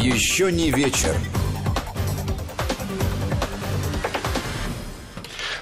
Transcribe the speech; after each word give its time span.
Еще 0.00 0.52
не 0.52 0.70
вечер. 0.70 1.16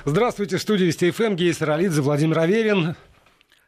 Здравствуйте, 0.04 0.58
в 0.58 0.60
студии 0.60 0.84
Вести 0.84 1.10
ФМ, 1.10 1.36
Гей 1.36 1.54
Саралидзе, 1.54 2.02
Владимир 2.02 2.40
Аверин. 2.40 2.96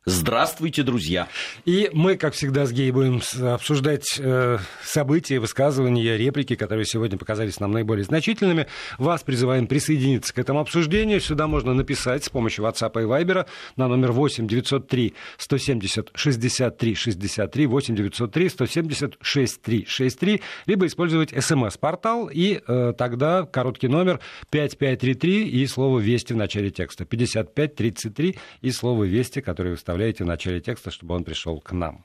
Здравствуйте, 0.08 0.82
друзья. 0.84 1.28
И 1.66 1.90
мы, 1.92 2.16
как 2.16 2.32
всегда, 2.32 2.64
с 2.64 2.72
Гей 2.72 2.90
будем 2.92 3.20
обсуждать 3.52 4.18
э, 4.18 4.56
события, 4.82 5.38
высказывания, 5.38 6.16
реплики, 6.16 6.56
которые 6.56 6.86
сегодня 6.86 7.18
показались 7.18 7.60
нам 7.60 7.72
наиболее 7.72 8.04
значительными. 8.04 8.68
Вас 8.96 9.22
призываем 9.22 9.66
присоединиться 9.66 10.32
к 10.32 10.38
этому 10.38 10.60
обсуждению. 10.60 11.20
Сюда 11.20 11.46
можно 11.46 11.74
написать 11.74 12.24
с 12.24 12.30
помощью 12.30 12.64
WhatsApp 12.64 13.02
и 13.02 13.04
Viber 13.04 13.46
на 13.76 13.86
номер 13.86 14.12
8 14.12 14.48
903 14.48 15.12
170 15.36 16.10
63 16.14 16.94
63 16.94 17.66
8 17.66 17.94
903 17.94 18.48
170 18.48 19.18
63 19.20 19.84
63, 19.86 20.42
либо 20.64 20.86
использовать 20.86 21.34
смс-портал, 21.38 22.30
и 22.32 22.62
э, 22.66 22.94
тогда 22.96 23.44
короткий 23.44 23.88
номер 23.88 24.20
5533 24.48 25.48
и 25.48 25.66
слово 25.66 25.98
«Вести» 25.98 26.32
в 26.32 26.36
начале 26.36 26.70
текста. 26.70 27.04
5533 27.04 28.38
и 28.62 28.70
слово 28.70 29.04
«Вести», 29.04 29.42
которое 29.42 29.72
вы 29.72 29.76
вставляете 29.98 30.22
в 30.22 30.28
начале 30.28 30.60
текста, 30.60 30.92
чтобы 30.92 31.16
он 31.16 31.24
пришел 31.24 31.60
к 31.60 31.72
нам. 31.72 32.04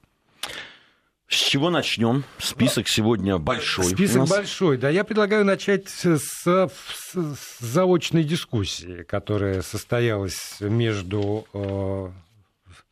С 1.28 1.36
чего 1.36 1.70
начнем? 1.70 2.24
Список 2.40 2.88
сегодня 2.88 3.38
большой. 3.38 3.86
Список 3.86 4.28
большой, 4.28 4.78
да. 4.78 4.90
Я 4.90 5.04
предлагаю 5.04 5.46
начать 5.46 5.90
с, 5.90 6.18
с, 6.18 6.44
с 6.44 7.60
заочной 7.60 8.24
дискуссии, 8.24 9.04
которая 9.04 9.62
состоялась 9.62 10.58
между 10.60 11.46
э, 11.54 12.10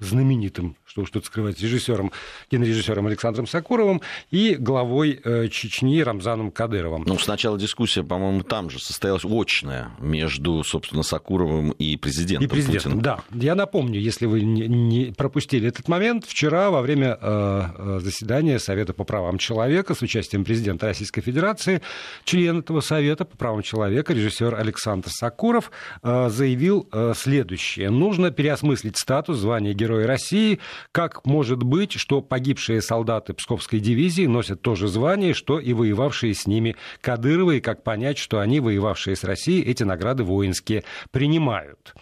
знаменитым 0.04 0.76
что 0.92 1.04
уж 1.04 1.12
тут 1.12 1.26
скрывать, 1.26 1.62
режиссером, 1.62 2.12
кинорежиссером 2.50 3.08
Александром 3.08 3.48
Сакуровым 3.48 4.02
и 4.30 4.56
главой 4.56 5.22
э, 5.24 5.48
Чечни 5.48 6.02
Рамзаном 6.02 6.52
Кадыровым. 6.52 7.04
Ну, 7.08 7.18
сначала 7.18 7.58
дискуссия, 7.58 8.04
по-моему, 8.04 8.44
там 8.44 8.70
же 8.70 8.80
состоялась 8.80 9.24
очная 9.24 9.92
между, 10.00 10.66
собственно, 10.66 11.04
Сакуровым 11.04 11.72
и 11.72 11.96
президентом. 11.96 12.46
И 12.46 12.50
президентом, 12.50 12.92
Путиным. 13.00 13.02
да. 13.02 13.20
Я 13.32 13.56
напомню, 13.56 14.02
если 14.02 14.26
вы 14.26 14.42
не, 14.42 14.68
не 14.68 15.14
пропустили 15.14 15.70
этот 15.70 15.88
момент, 15.88 16.26
вчера 16.26 16.72
во 16.72 16.82
время 16.82 17.18
э, 17.22 17.64
э, 17.78 18.00
заседания 18.02 18.60
Совета 18.60 18.92
по 18.94 19.06
правам 19.06 19.38
человека 19.38 19.96
с 19.96 20.02
участием 20.02 20.44
президента 20.44 20.88
Российской 20.88 21.22
Федерации, 21.22 21.82
член 22.26 22.60
этого 22.60 22.82
Совета 22.82 23.24
по 23.24 23.38
правам 23.38 23.62
человека, 23.62 24.14
режиссер 24.14 24.56
Александр 24.56 25.08
Сакуров, 25.10 25.72
э, 26.04 26.28
заявил 26.30 26.90
э, 26.92 27.14
следующее. 27.16 27.90
Нужно 27.90 28.32
переосмыслить 28.32 28.98
статус 28.98 29.38
звания 29.38 29.74
Героя 29.74 29.91
России 30.00 30.60
как 30.92 31.26
может 31.26 31.64
быть, 31.64 31.94
что 31.94 32.22
погибшие 32.22 32.82
солдаты 32.82 33.34
Псковской 33.34 33.80
дивизии 33.80 34.26
носят 34.26 34.62
то 34.62 34.76
же 34.76 34.88
звание, 34.88 35.34
что 35.34 35.60
и 35.60 35.74
воевавшие 35.74 36.34
с 36.34 36.48
ними 36.48 36.76
Кадыровы, 37.02 37.58
и 37.58 37.62
как 37.62 37.84
понять, 37.84 38.18
что 38.18 38.40
они, 38.40 38.60
воевавшие 38.60 39.16
с 39.16 39.24
Россией, 39.24 39.64
эти 39.64 39.84
награды 39.84 40.24
воинские 40.24 40.84
принимают. 41.12 41.94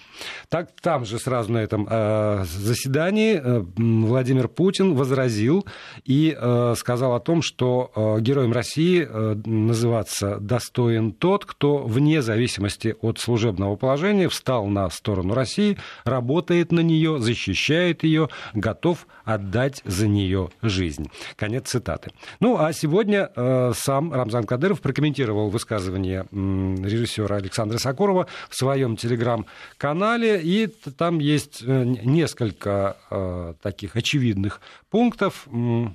Так, 0.49 0.69
там 0.81 1.05
же 1.05 1.19
сразу 1.19 1.51
на 1.51 1.59
этом 1.59 1.87
э, 1.89 2.45
заседании 2.45 3.39
э, 3.41 3.63
Владимир 3.77 4.47
Путин 4.47 4.93
возразил 4.93 5.65
и 6.05 6.35
э, 6.37 6.73
сказал 6.77 7.15
о 7.15 7.19
том, 7.19 7.41
что 7.41 7.91
э, 7.95 8.21
героем 8.21 8.51
России 8.51 9.07
э, 9.07 9.35
называться 9.45 10.37
достоин 10.39 11.11
тот, 11.11 11.45
кто 11.45 11.77
вне 11.77 12.21
зависимости 12.21 12.95
от 13.01 13.19
служебного 13.19 13.75
положения 13.75 14.29
встал 14.29 14.67
на 14.67 14.89
сторону 14.89 15.33
России, 15.33 15.77
работает 16.03 16.71
на 16.71 16.81
нее, 16.81 17.19
защищает 17.19 17.78
ее, 18.03 18.30
готов 18.53 19.08
отдать 19.23 19.81
за 19.85 20.08
нее 20.08 20.49
жизнь. 20.61 21.09
Конец 21.35 21.69
цитаты. 21.69 22.11
Ну, 22.39 22.58
а 22.58 22.73
сегодня 22.73 23.31
э, 23.35 23.72
сам 23.75 24.13
Рамзан 24.13 24.45
Кадыров 24.45 24.81
прокомментировал 24.81 25.49
высказывание 25.49 26.25
э, 26.31 26.75
режиссера 26.83 27.38
Александра 27.38 27.77
Сокурова 27.77 28.27
в 28.50 28.55
своем 28.55 28.97
телеграм-канале, 28.97 30.41
и 30.41 30.67
там 30.67 31.19
есть 31.19 31.63
э, 31.63 31.84
несколько 31.84 32.97
э, 33.09 33.53
таких 33.62 33.96
очевидных 33.96 34.61
пунктов. 34.90 35.47
Э, 35.47 35.88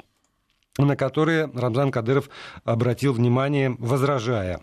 на 0.78 0.96
которые 0.96 1.48
Рамзан 1.54 1.92
Кадыров 1.92 2.28
обратил 2.64 3.12
внимание, 3.12 3.76
возражая 3.78 4.60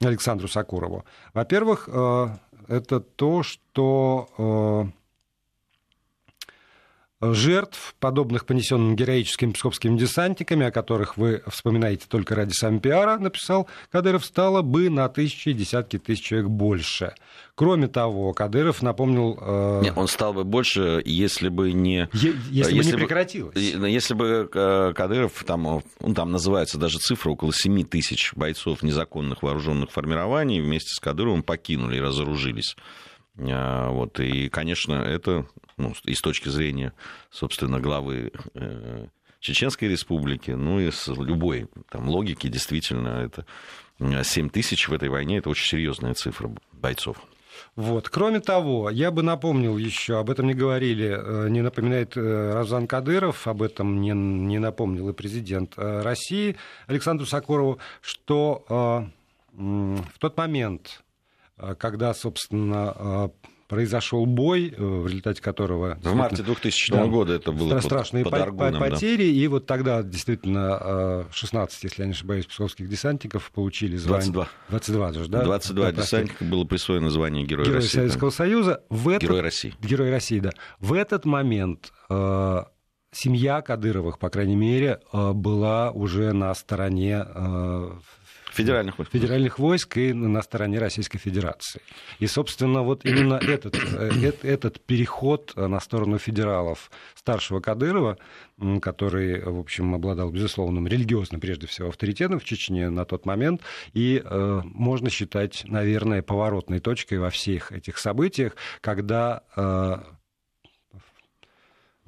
Александру 0.00 0.48
Сакурову. 0.48 1.04
Во-первых, 1.34 1.88
э, 1.90 2.28
это 2.68 3.00
то, 3.00 3.42
что 3.42 4.28
э, 4.38 4.97
жертв, 7.20 7.94
подобных 7.98 8.46
понесенным 8.46 8.94
героическими 8.94 9.52
псковскими 9.52 9.98
десантниками, 9.98 10.66
о 10.66 10.70
которых 10.70 11.16
вы 11.16 11.42
вспоминаете 11.48 12.06
только 12.08 12.34
ради 12.34 12.52
сам 12.52 12.80
пиара, 12.80 13.18
написал 13.18 13.68
Кадыров, 13.90 14.24
стало 14.24 14.62
бы 14.62 14.88
на 14.88 15.08
тысячи 15.08 15.48
и 15.50 15.52
десятки 15.52 15.98
тысяч 15.98 16.24
человек 16.24 16.48
больше. 16.48 17.14
Кроме 17.56 17.88
того, 17.88 18.32
Кадыров 18.34 18.82
напомнил... 18.82 19.36
Э... 19.40 19.80
Нет, 19.82 19.94
он 19.96 20.06
стал 20.06 20.32
бы 20.32 20.44
больше, 20.44 21.02
если 21.04 21.48
бы 21.48 21.72
не... 21.72 22.08
Е- 22.12 22.34
если, 22.50 22.74
если 22.74 22.78
бы 22.78 22.84
не 22.84 22.92
прекратилось. 22.92 23.56
Если 23.56 24.14
бы 24.14 24.48
э, 24.52 24.92
Кадыров, 24.94 25.42
там, 25.44 25.82
ну, 26.00 26.14
там 26.14 26.30
называется 26.30 26.78
даже 26.78 26.98
цифра, 26.98 27.30
около 27.30 27.52
7 27.52 27.84
тысяч 27.84 28.32
бойцов 28.36 28.84
незаконных 28.84 29.42
вооруженных 29.42 29.90
формирований 29.90 30.60
вместе 30.60 30.94
с 30.94 31.00
Кадыровым 31.00 31.42
покинули 31.42 31.96
и 31.96 32.00
разоружились. 32.00 32.76
Э, 33.38 33.88
вот, 33.90 34.20
и, 34.20 34.48
конечно, 34.48 34.94
это 34.94 35.46
ну, 35.76 35.94
и 36.04 36.14
с 36.14 36.20
точки 36.20 36.48
зрения, 36.48 36.92
собственно, 37.30 37.80
главы 37.80 38.32
э, 38.54 39.06
Чеченской 39.40 39.88
Республики, 39.88 40.50
ну 40.50 40.80
и 40.80 40.90
с 40.90 41.06
любой 41.08 41.68
там, 41.90 42.08
логики, 42.08 42.48
действительно, 42.48 43.08
это 43.24 43.46
7 43.98 44.50
тысяч 44.50 44.88
в 44.88 44.92
этой 44.92 45.08
войне, 45.08 45.38
это 45.38 45.50
очень 45.50 45.68
серьезная 45.68 46.14
цифра 46.14 46.50
бойцов. 46.72 47.18
Вот. 47.74 48.08
Кроме 48.08 48.38
того, 48.38 48.88
я 48.88 49.10
бы 49.10 49.22
напомнил 49.22 49.78
еще, 49.78 50.18
об 50.18 50.30
этом 50.30 50.46
не 50.46 50.54
говорили, 50.54 51.16
э, 51.16 51.48
не 51.48 51.62
напоминает 51.62 52.16
Разан 52.16 52.86
Кадыров, 52.86 53.46
об 53.46 53.62
этом 53.62 54.00
не, 54.00 54.10
не 54.10 54.58
напомнил 54.58 55.08
и 55.08 55.12
президент 55.12 55.74
России 55.76 56.56
Александру 56.86 57.26
Сокорову, 57.26 57.78
что 58.00 59.10
в 59.52 60.18
тот 60.20 60.36
момент, 60.36 61.02
когда, 61.78 62.14
собственно, 62.14 63.30
произошел 63.68 64.24
бой, 64.24 64.74
э, 64.76 64.82
в 64.82 65.06
результате 65.06 65.42
которого... 65.42 65.98
В 66.02 66.14
марте 66.14 66.42
2000 66.42 66.90
да, 66.90 67.06
года 67.06 67.34
это 67.34 67.52
было 67.52 67.78
страшные 67.80 68.24
под, 68.24 68.32
под 68.32 68.40
Аргуном, 68.40 68.80
потери, 68.80 69.30
да. 69.30 69.40
и 69.40 69.46
вот 69.46 69.66
тогда 69.66 70.02
действительно 70.02 71.26
16, 71.30 71.84
э, 71.84 71.86
если 71.86 72.02
я 72.02 72.06
не 72.06 72.12
ошибаюсь, 72.12 72.46
псковских 72.46 72.88
десантников 72.88 73.50
получили 73.52 73.96
звание... 73.96 74.32
22. 74.32 74.48
22 74.70 75.12
даже, 75.12 75.28
да? 75.28 75.44
22 75.44 75.92
десантника 75.92 76.44
было 76.44 76.64
присвоено 76.64 77.10
звание 77.10 77.44
Героя 77.44 77.66
Герой 77.66 77.76
России. 77.80 77.96
Советского 77.96 78.30
да. 78.30 78.36
Союза. 78.36 78.82
В 78.88 79.08
этот... 79.10 79.22
Герой 79.22 79.40
России. 79.42 79.74
Герой 79.82 80.10
России, 80.10 80.40
да. 80.40 80.50
В 80.80 80.94
этот 80.94 81.26
момент 81.26 81.92
э, 82.08 82.62
семья 83.12 83.60
Кадыровых, 83.60 84.18
по 84.18 84.30
крайней 84.30 84.56
мере, 84.56 85.00
э, 85.12 85.32
была 85.32 85.90
уже 85.90 86.32
на 86.32 86.54
стороне 86.54 87.22
э, 87.26 87.90
Федеральных 88.58 88.98
войск. 88.98 89.12
Федеральных 89.12 89.58
войск 89.58 89.96
и 89.96 90.12
на 90.12 90.42
стороне 90.42 90.78
Российской 90.78 91.18
Федерации. 91.18 91.80
И, 92.18 92.26
собственно, 92.26 92.82
вот 92.82 93.04
именно 93.04 93.34
этот, 93.34 93.76
э, 93.76 94.32
этот 94.42 94.80
переход 94.80 95.52
на 95.56 95.80
сторону 95.80 96.18
федералов 96.18 96.90
старшего 97.14 97.60
Кадырова, 97.60 98.18
который, 98.80 99.40
в 99.42 99.58
общем, 99.58 99.94
обладал 99.94 100.30
безусловным 100.30 100.86
религиозным, 100.86 101.40
прежде 101.40 101.66
всего, 101.66 101.88
авторитетом 101.88 102.40
в 102.40 102.44
Чечне 102.44 102.90
на 102.90 103.04
тот 103.04 103.26
момент, 103.26 103.62
и 103.92 104.22
э, 104.24 104.60
можно 104.64 105.10
считать, 105.10 105.62
наверное, 105.66 106.22
поворотной 106.22 106.80
точкой 106.80 107.18
во 107.18 107.30
всех 107.30 107.72
этих 107.72 107.98
событиях, 107.98 108.56
когда 108.80 109.42
э, 109.56 109.96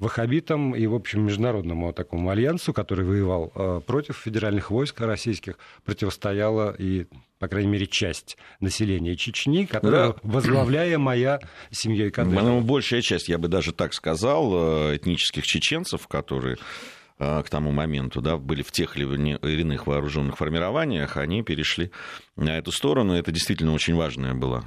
ваххабитам 0.01 0.75
и, 0.75 0.85
в 0.87 0.95
общем, 0.95 1.25
международному 1.25 1.93
такому 1.93 2.29
альянсу, 2.29 2.73
который 2.73 3.05
воевал 3.05 3.51
э, 3.55 3.81
против 3.85 4.17
федеральных 4.17 4.71
войск 4.71 4.99
российских, 4.99 5.57
противостояла 5.85 6.75
и 6.77 7.05
по 7.37 7.47
крайней 7.47 7.71
мере, 7.71 7.87
часть 7.87 8.37
населения 8.59 9.15
Чечни, 9.15 9.65
которая 9.65 10.09
да. 10.09 10.15
возглавляя 10.21 10.99
моя 10.99 11.39
семьей 11.71 12.11
Кадырова. 12.11 12.43
Ну, 12.43 12.61
большая 12.61 13.01
часть, 13.01 13.29
я 13.29 13.39
бы 13.39 13.47
даже 13.47 13.73
так 13.73 13.95
сказал, 13.95 14.51
э, 14.91 14.97
этнических 14.97 15.43
чеченцев, 15.47 16.07
которые 16.07 16.57
э, 17.17 17.41
к 17.43 17.49
тому 17.49 17.71
моменту 17.71 18.21
да, 18.21 18.37
были 18.37 18.61
в 18.61 18.71
тех 18.71 18.95
или 18.95 19.05
иных 19.59 19.87
вооруженных 19.87 20.37
формированиях, 20.37 21.17
они 21.17 21.41
перешли 21.41 21.89
на 22.35 22.59
эту 22.59 22.71
сторону. 22.71 23.13
Это 23.13 23.31
действительно 23.31 23.73
очень 23.73 23.95
важная 23.95 24.35
была 24.35 24.63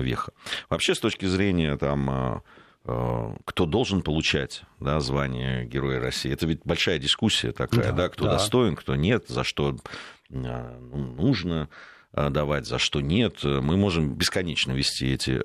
веха. 0.00 0.32
Вообще, 0.70 0.94
с 0.94 1.00
точки 1.00 1.26
зрения 1.26 1.76
там, 1.76 2.42
кто 2.86 3.66
должен 3.66 4.02
получать 4.02 4.62
да, 4.78 5.00
звание 5.00 5.64
Героя 5.64 5.98
России. 5.98 6.32
Это 6.32 6.46
ведь 6.46 6.60
большая 6.64 6.98
дискуссия 6.98 7.50
такая, 7.50 7.86
да, 7.86 7.92
да 7.92 8.08
кто 8.08 8.26
да. 8.26 8.32
достоин, 8.34 8.76
кто 8.76 8.94
нет, 8.94 9.24
за 9.26 9.42
что 9.42 9.70
э, 9.70 9.74
ну, 10.30 11.14
нужно 11.14 11.68
э, 12.12 12.30
давать, 12.30 12.66
за 12.66 12.78
что 12.78 13.00
нет. 13.00 13.42
Мы 13.42 13.76
можем 13.76 14.14
бесконечно 14.14 14.72
вести 14.72 15.12
эти 15.12 15.40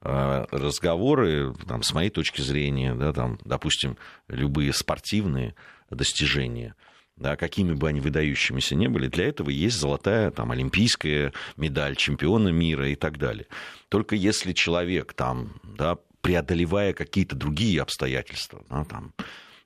разговоры, 0.00 1.54
там, 1.66 1.82
с 1.82 1.92
моей 1.92 2.10
точки 2.10 2.40
зрения, 2.40 2.94
да, 2.94 3.12
там, 3.12 3.38
допустим, 3.44 3.96
любые 4.28 4.72
спортивные 4.72 5.54
достижения 5.90 6.74
да, 7.18 7.36
какими 7.36 7.74
бы 7.74 7.88
они 7.88 8.00
выдающимися 8.00 8.74
не 8.74 8.88
были, 8.88 9.08
для 9.08 9.28
этого 9.28 9.50
есть 9.50 9.78
золотая 9.78 10.30
там, 10.30 10.50
олимпийская 10.50 11.32
медаль 11.56 11.96
чемпиона 11.96 12.48
мира 12.48 12.88
и 12.88 12.94
так 12.94 13.18
далее. 13.18 13.46
Только 13.88 14.14
если 14.14 14.52
человек 14.52 15.12
там, 15.14 15.60
да, 15.64 15.98
преодолевая 16.28 16.92
какие-то 16.92 17.34
другие 17.34 17.80
обстоятельства, 17.80 18.62
да, 18.68 18.84
там, 18.84 19.14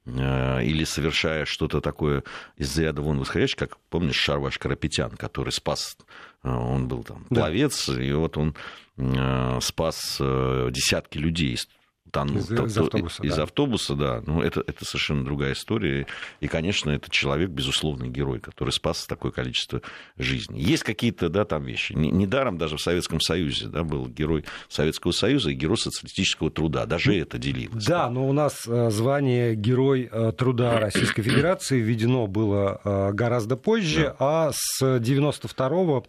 э, 0.07 0.63
или 0.63 0.85
совершая 0.85 1.45
что-то 1.45 1.81
такое 1.81 2.23
из 2.57 2.79
ряда 2.79 3.03
вон 3.03 3.19
восходящее, 3.19 3.59
как, 3.59 3.79
помнишь, 3.91 4.15
Шарваш 4.15 4.59
Карапетян, 4.59 5.11
который 5.11 5.53
спас, 5.53 5.97
э, 6.45 6.49
он 6.49 6.87
был 6.87 7.03
там 7.03 7.25
пловец, 7.25 7.89
да. 7.89 8.01
и 8.01 8.13
вот 8.13 8.37
он 8.37 8.55
э, 8.97 9.59
спас 9.61 10.19
десятки 10.21 11.19
людей 11.19 11.59
утонул. 12.07 12.39
Из, 12.39 12.51
из 12.51 12.79
автобуса, 12.79 13.23
из 13.23 13.37
да. 13.37 13.43
автобуса, 13.43 13.95
да. 13.95 14.23
Ну, 14.27 14.43
это, 14.43 14.63
это 14.67 14.85
совершенно 14.85 15.25
другая 15.25 15.53
история. 15.53 16.07
И, 16.41 16.49
конечно, 16.49 16.91
это 16.91 17.11
человек, 17.11 17.51
безусловный 17.51 18.09
герой, 18.09 18.41
который 18.41 18.71
спас 18.71 19.07
такое 19.07 19.33
количество 19.33 19.83
жизней. 20.19 20.61
Есть 20.61 20.83
какие-то, 20.83 21.29
да, 21.29 21.45
там 21.45 21.65
вещи. 21.65 21.93
Недаром 21.93 22.59
даже 22.59 22.77
в 22.77 22.81
Советском 22.81 23.21
Союзе, 23.21 23.67
да, 23.69 23.83
был 23.83 24.09
герой 24.09 24.45
Советского 24.69 25.13
Союза 25.13 25.51
и 25.51 25.55
герой 25.55 25.79
социалистического 25.79 26.51
труда. 26.51 26.87
Даже 26.87 27.17
это 27.17 27.39
делилось. 27.39 27.85
Да, 27.85 28.11
но 28.11 28.29
у 28.29 28.33
нас 28.33 28.67
э, 28.67 28.91
звание 28.91 29.55
Герой 29.55 30.09
э, 30.11 30.33
труда 30.37 30.79
Российской 30.79 31.23
Федерации 31.23 31.81
введено 31.81 32.27
было 32.27 32.81
э, 32.85 33.13
гораздо 33.13 33.57
позже, 33.57 34.15
да. 34.19 34.49
а 34.49 34.51
с 34.53 34.99
92 34.99 36.03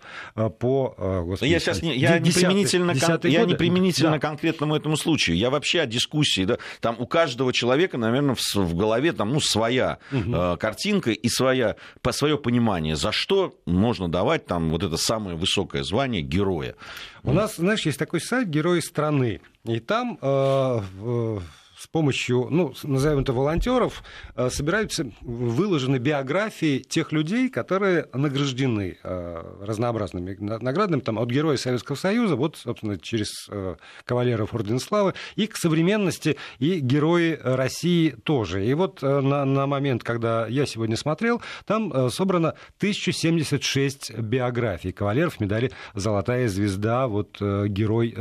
по... 0.49 1.23
Господи, 1.25 1.51
я 1.51 1.59
сейчас 1.59 1.81
не, 1.81 1.95
я 1.97 2.19
10, 2.19 2.35
не 2.35 2.41
применительно, 2.41 2.93
10 2.93 3.23
я 3.25 3.45
не 3.45 3.55
применительно 3.55 4.11
да. 4.11 4.19
конкретному 4.19 4.75
этому 4.75 4.97
случаю. 4.97 5.37
Я 5.37 5.49
вообще 5.49 5.81
дискуссии, 5.85 6.45
да, 6.45 6.57
там 6.79 6.95
у 6.99 7.07
каждого 7.07 7.53
человека, 7.53 7.97
наверное, 7.97 8.35
в, 8.35 8.55
в 8.55 8.75
голове 8.75 9.13
там, 9.13 9.31
ну, 9.33 9.39
своя 9.39 9.99
угу. 10.11 10.35
э, 10.35 10.57
картинка 10.57 11.11
и 11.11 11.29
своя, 11.29 11.75
по, 12.01 12.11
свое 12.11 12.37
понимание, 12.37 12.95
за 12.95 13.11
что 13.11 13.55
можно 13.65 14.09
давать 14.09 14.45
там 14.45 14.69
вот 14.69 14.83
это 14.83 14.97
самое 14.97 15.35
высокое 15.35 15.83
звание 15.83 16.21
героя. 16.21 16.75
У 17.23 17.27
вот. 17.27 17.35
нас, 17.35 17.55
знаешь, 17.55 17.85
есть 17.85 17.99
такой 17.99 18.21
сайт 18.21 18.49
«Герои 18.49 18.79
страны», 18.79 19.41
и 19.65 19.79
там 19.79 20.17
э, 20.21 21.39
с 21.83 21.87
помощью, 21.87 22.47
ну, 22.49 22.73
назовем 22.83 23.19
это 23.19 23.33
волонтеров, 23.33 24.03
э, 24.37 24.49
собираются 24.49 25.11
выложены 25.19 25.97
биографии 25.97 26.79
тех 26.79 27.11
людей, 27.11 27.49
которые 27.49 28.07
награждены 28.13 28.97
э, 29.03 29.57
разнообразными 29.59 30.37
наградами, 30.39 31.01
там, 31.01 31.19
от 31.19 31.29
Героя 31.29 31.57
Советского 31.57 31.97
Союза, 31.97 32.37
вот, 32.37 32.55
собственно, 32.55 32.97
через 32.97 33.49
э, 33.49 33.75
кавалеров 34.05 34.53
Орден 34.53 34.79
Славы, 34.79 35.13
и 35.35 35.45
к 35.45 35.57
современности, 35.57 36.37
и 36.57 36.79
Герои 36.79 37.37
России 37.43 38.11
тоже. 38.23 38.65
И 38.65 38.73
вот 38.75 39.01
на, 39.01 39.43
на 39.43 39.67
момент, 39.67 40.05
когда 40.05 40.47
я 40.47 40.65
сегодня 40.65 40.95
смотрел, 40.95 41.41
там 41.65 42.09
собрано 42.09 42.53
1076 42.77 44.19
биографий 44.19 44.93
кавалеров 44.93 45.41
медали 45.41 45.71
«Золотая 45.95 46.47
звезда», 46.47 47.07
вот 47.07 47.41
герой, 47.41 48.15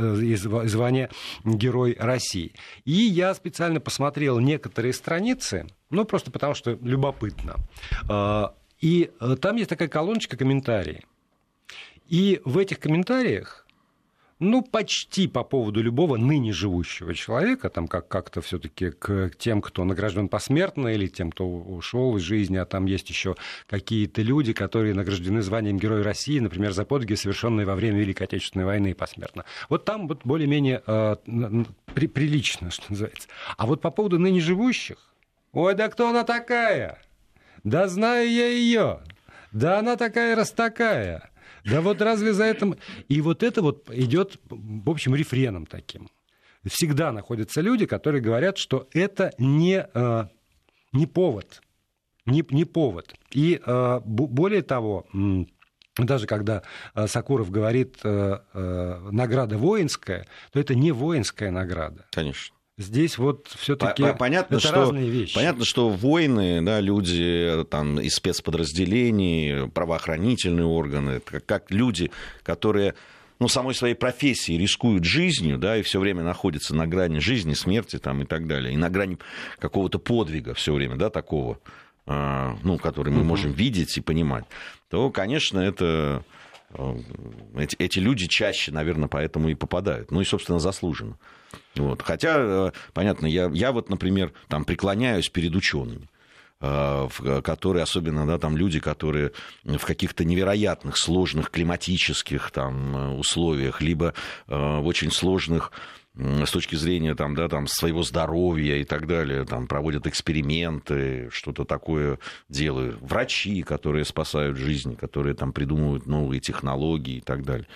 звание 0.67 1.09
Герой 1.45 1.95
России. 1.97 2.53
И 2.83 2.91
я 2.91 3.33
специально 3.33 3.52
специально 3.53 3.79
посмотрел 3.79 4.39
некоторые 4.39 4.93
страницы, 4.93 5.67
ну, 5.91 6.05
просто 6.05 6.31
потому 6.31 6.55
что 6.55 6.71
любопытно. 6.81 7.57
А, 8.09 8.55
и 8.81 9.11
э, 9.19 9.35
там 9.39 9.57
есть 9.57 9.69
такая 9.69 9.89
колоночка 9.89 10.35
комментарии. 10.35 11.05
И 12.09 12.41
в 12.45 12.57
этих 12.57 12.79
комментариях 12.79 13.62
ну, 14.49 14.61
почти 14.61 15.27
по 15.27 15.43
поводу 15.43 15.81
любого 15.81 16.17
ныне 16.17 16.53
живущего 16.53 17.13
человека, 17.13 17.69
там 17.69 17.87
как- 17.87 18.07
как-то 18.07 18.41
все-таки 18.41 18.91
к 18.91 19.31
тем, 19.37 19.61
кто 19.61 19.83
награжден 19.83 20.27
посмертно, 20.29 20.89
или 20.89 21.07
тем, 21.07 21.31
кто 21.31 21.47
ушел 21.47 22.17
из 22.17 22.21
жизни, 22.21 22.57
а 22.57 22.65
там 22.65 22.85
есть 22.85 23.09
еще 23.09 23.35
какие-то 23.67 24.21
люди, 24.21 24.53
которые 24.53 24.93
награждены 24.93 25.41
званием 25.41 25.77
Героя 25.77 26.03
России, 26.03 26.39
например, 26.39 26.71
за 26.73 26.85
подвиги, 26.85 27.15
совершенные 27.15 27.65
во 27.65 27.75
время 27.75 27.99
Великой 27.99 28.23
Отечественной 28.23 28.65
войны 28.65 28.93
посмертно. 28.93 29.45
Вот 29.69 29.85
там 29.85 30.07
вот 30.07 30.21
более-менее 30.23 30.83
э, 30.85 31.15
при- 31.93 32.07
прилично, 32.07 32.71
что 32.71 32.85
называется. 32.89 33.27
А 33.57 33.65
вот 33.65 33.81
по 33.81 33.91
поводу 33.91 34.19
ныне 34.19 34.39
живущих, 34.41 34.97
ой, 35.51 35.75
да 35.75 35.89
кто 35.89 36.09
она 36.09 36.23
такая? 36.23 37.01
Да 37.63 37.87
знаю 37.87 38.29
я 38.29 38.47
ее. 38.47 38.99
Да 39.51 39.79
она 39.79 39.95
такая 39.95 40.35
раз 40.35 40.51
такая. 40.51 41.29
Да 41.65 41.81
вот 41.81 42.01
разве 42.01 42.33
за 42.33 42.43
это... 42.45 42.77
И 43.07 43.21
вот 43.21 43.43
это 43.43 43.61
вот 43.61 43.89
идет, 43.91 44.39
в 44.49 44.89
общем, 44.89 45.15
рефреном 45.15 45.65
таким. 45.65 46.09
Всегда 46.65 47.11
находятся 47.11 47.61
люди, 47.61 47.85
которые 47.85 48.21
говорят, 48.21 48.57
что 48.57 48.87
это 48.93 49.33
не, 49.37 49.85
э, 49.93 50.25
не 50.93 51.05
повод. 51.07 51.61
Не, 52.25 52.43
не 52.51 52.65
повод. 52.65 53.13
И 53.31 53.61
э, 53.65 53.99
более 54.05 54.61
того, 54.61 55.05
даже 55.97 56.25
когда 56.25 56.63
э, 56.95 57.07
Сакуров 57.07 57.51
говорит 57.51 58.03
награда 58.03 59.57
воинская, 59.57 60.25
то 60.51 60.59
это 60.59 60.73
не 60.75 60.91
воинская 60.91 61.51
награда. 61.51 62.05
Конечно. 62.11 62.55
Здесь 62.77 63.17
вот 63.17 63.47
все-таки 63.55 64.03
понятно, 64.17 64.55
это 64.55 64.67
что, 64.67 64.75
разные 64.75 65.09
вещи. 65.09 65.35
Понятно, 65.35 65.63
что 65.63 65.89
воины, 65.89 66.61
да, 66.63 66.79
люди 66.79 67.63
там, 67.69 67.99
из 67.99 68.15
спецподразделений, 68.15 69.69
правоохранительные 69.69 70.65
органы, 70.65 71.19
как, 71.19 71.45
как 71.45 71.71
люди, 71.71 72.09
которые 72.41 72.95
ну, 73.39 73.47
самой 73.47 73.75
своей 73.75 73.93
профессии 73.93 74.53
рискуют 74.53 75.03
жизнью, 75.03 75.59
да, 75.59 75.77
и 75.77 75.83
все 75.83 75.99
время 75.99 76.23
находятся 76.23 76.73
на 76.73 76.87
грани 76.87 77.19
жизни, 77.19 77.53
смерти 77.53 77.99
там, 77.99 78.21
и 78.23 78.25
так 78.25 78.47
далее, 78.47 78.73
и 78.73 78.77
на 78.77 78.89
грани 78.89 79.19
какого-то 79.59 79.99
подвига 79.99 80.55
все 80.55 80.73
время, 80.73 80.95
да, 80.95 81.11
такого, 81.11 81.59
а, 82.07 82.57
ну, 82.63 82.79
который 82.79 83.11
мы 83.13 83.19
угу. 83.19 83.27
можем 83.27 83.51
видеть 83.51 83.95
и 83.97 84.01
понимать, 84.01 84.45
то, 84.89 85.11
конечно, 85.11 85.59
это 85.59 86.23
Э, 86.73 86.95
эти, 87.55 87.75
эти 87.77 87.99
люди 87.99 88.27
чаще, 88.27 88.71
наверное, 88.71 89.07
поэтому 89.07 89.49
и 89.49 89.55
попадают. 89.55 90.11
Ну 90.11 90.21
и, 90.21 90.25
собственно, 90.25 90.59
заслуженно. 90.59 91.17
Вот. 91.75 92.01
Хотя, 92.01 92.35
э, 92.37 92.71
понятно, 92.93 93.25
я, 93.25 93.49
я 93.53 93.71
вот, 93.71 93.89
например, 93.89 94.33
там 94.47 94.65
преклоняюсь 94.65 95.29
перед 95.29 95.55
учеными 95.55 96.07
э, 96.59 97.09
которые, 97.43 97.83
особенно 97.83 98.25
да, 98.25 98.37
там 98.37 98.55
люди, 98.57 98.79
которые 98.79 99.31
в 99.63 99.85
каких-то 99.85 100.23
невероятных, 100.23 100.97
сложных 100.97 101.49
климатических 101.49 102.51
там, 102.51 103.19
условиях, 103.19 103.81
либо 103.81 104.13
в 104.47 104.85
очень 104.85 105.11
сложных 105.11 105.71
с 106.15 106.51
точки 106.51 106.75
зрения 106.75 107.15
там, 107.15 107.35
да, 107.35 107.49
там, 107.49 107.67
своего 107.67 108.03
здоровья 108.03 108.75
и 108.75 108.83
так 108.83 109.07
далее, 109.07 109.45
там, 109.45 109.67
проводят 109.67 110.05
эксперименты, 110.05 111.29
что-то 111.31 111.65
такое 111.65 112.19
делают. 112.49 112.97
Врачи, 113.01 113.63
которые 113.63 114.05
спасают 114.05 114.57
жизни, 114.57 114.93
которые 114.93 115.33
там, 115.33 115.53
придумывают 115.53 116.05
новые 116.05 116.39
технологии 116.39 117.17
и 117.17 117.21
так 117.21 117.43
далее. 117.43 117.67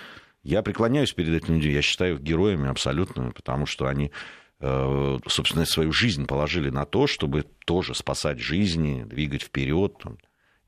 Я 0.47 0.61
преклоняюсь 0.61 1.11
перед 1.11 1.43
этими 1.43 1.55
людьми, 1.55 1.73
я 1.73 1.81
считаю 1.81 2.15
их 2.15 2.21
героями 2.21 2.69
абсолютно, 2.69 3.31
потому 3.31 3.65
что 3.65 3.87
они 3.87 4.13
э, 4.61 5.19
собственно, 5.27 5.65
свою 5.65 5.91
жизнь 5.91 6.25
положили 6.25 6.69
на 6.69 6.85
то, 6.85 7.05
чтобы 7.05 7.43
тоже 7.65 7.93
спасать 7.93 8.39
жизни, 8.39 9.03
двигать 9.03 9.43
вперед. 9.43 10.01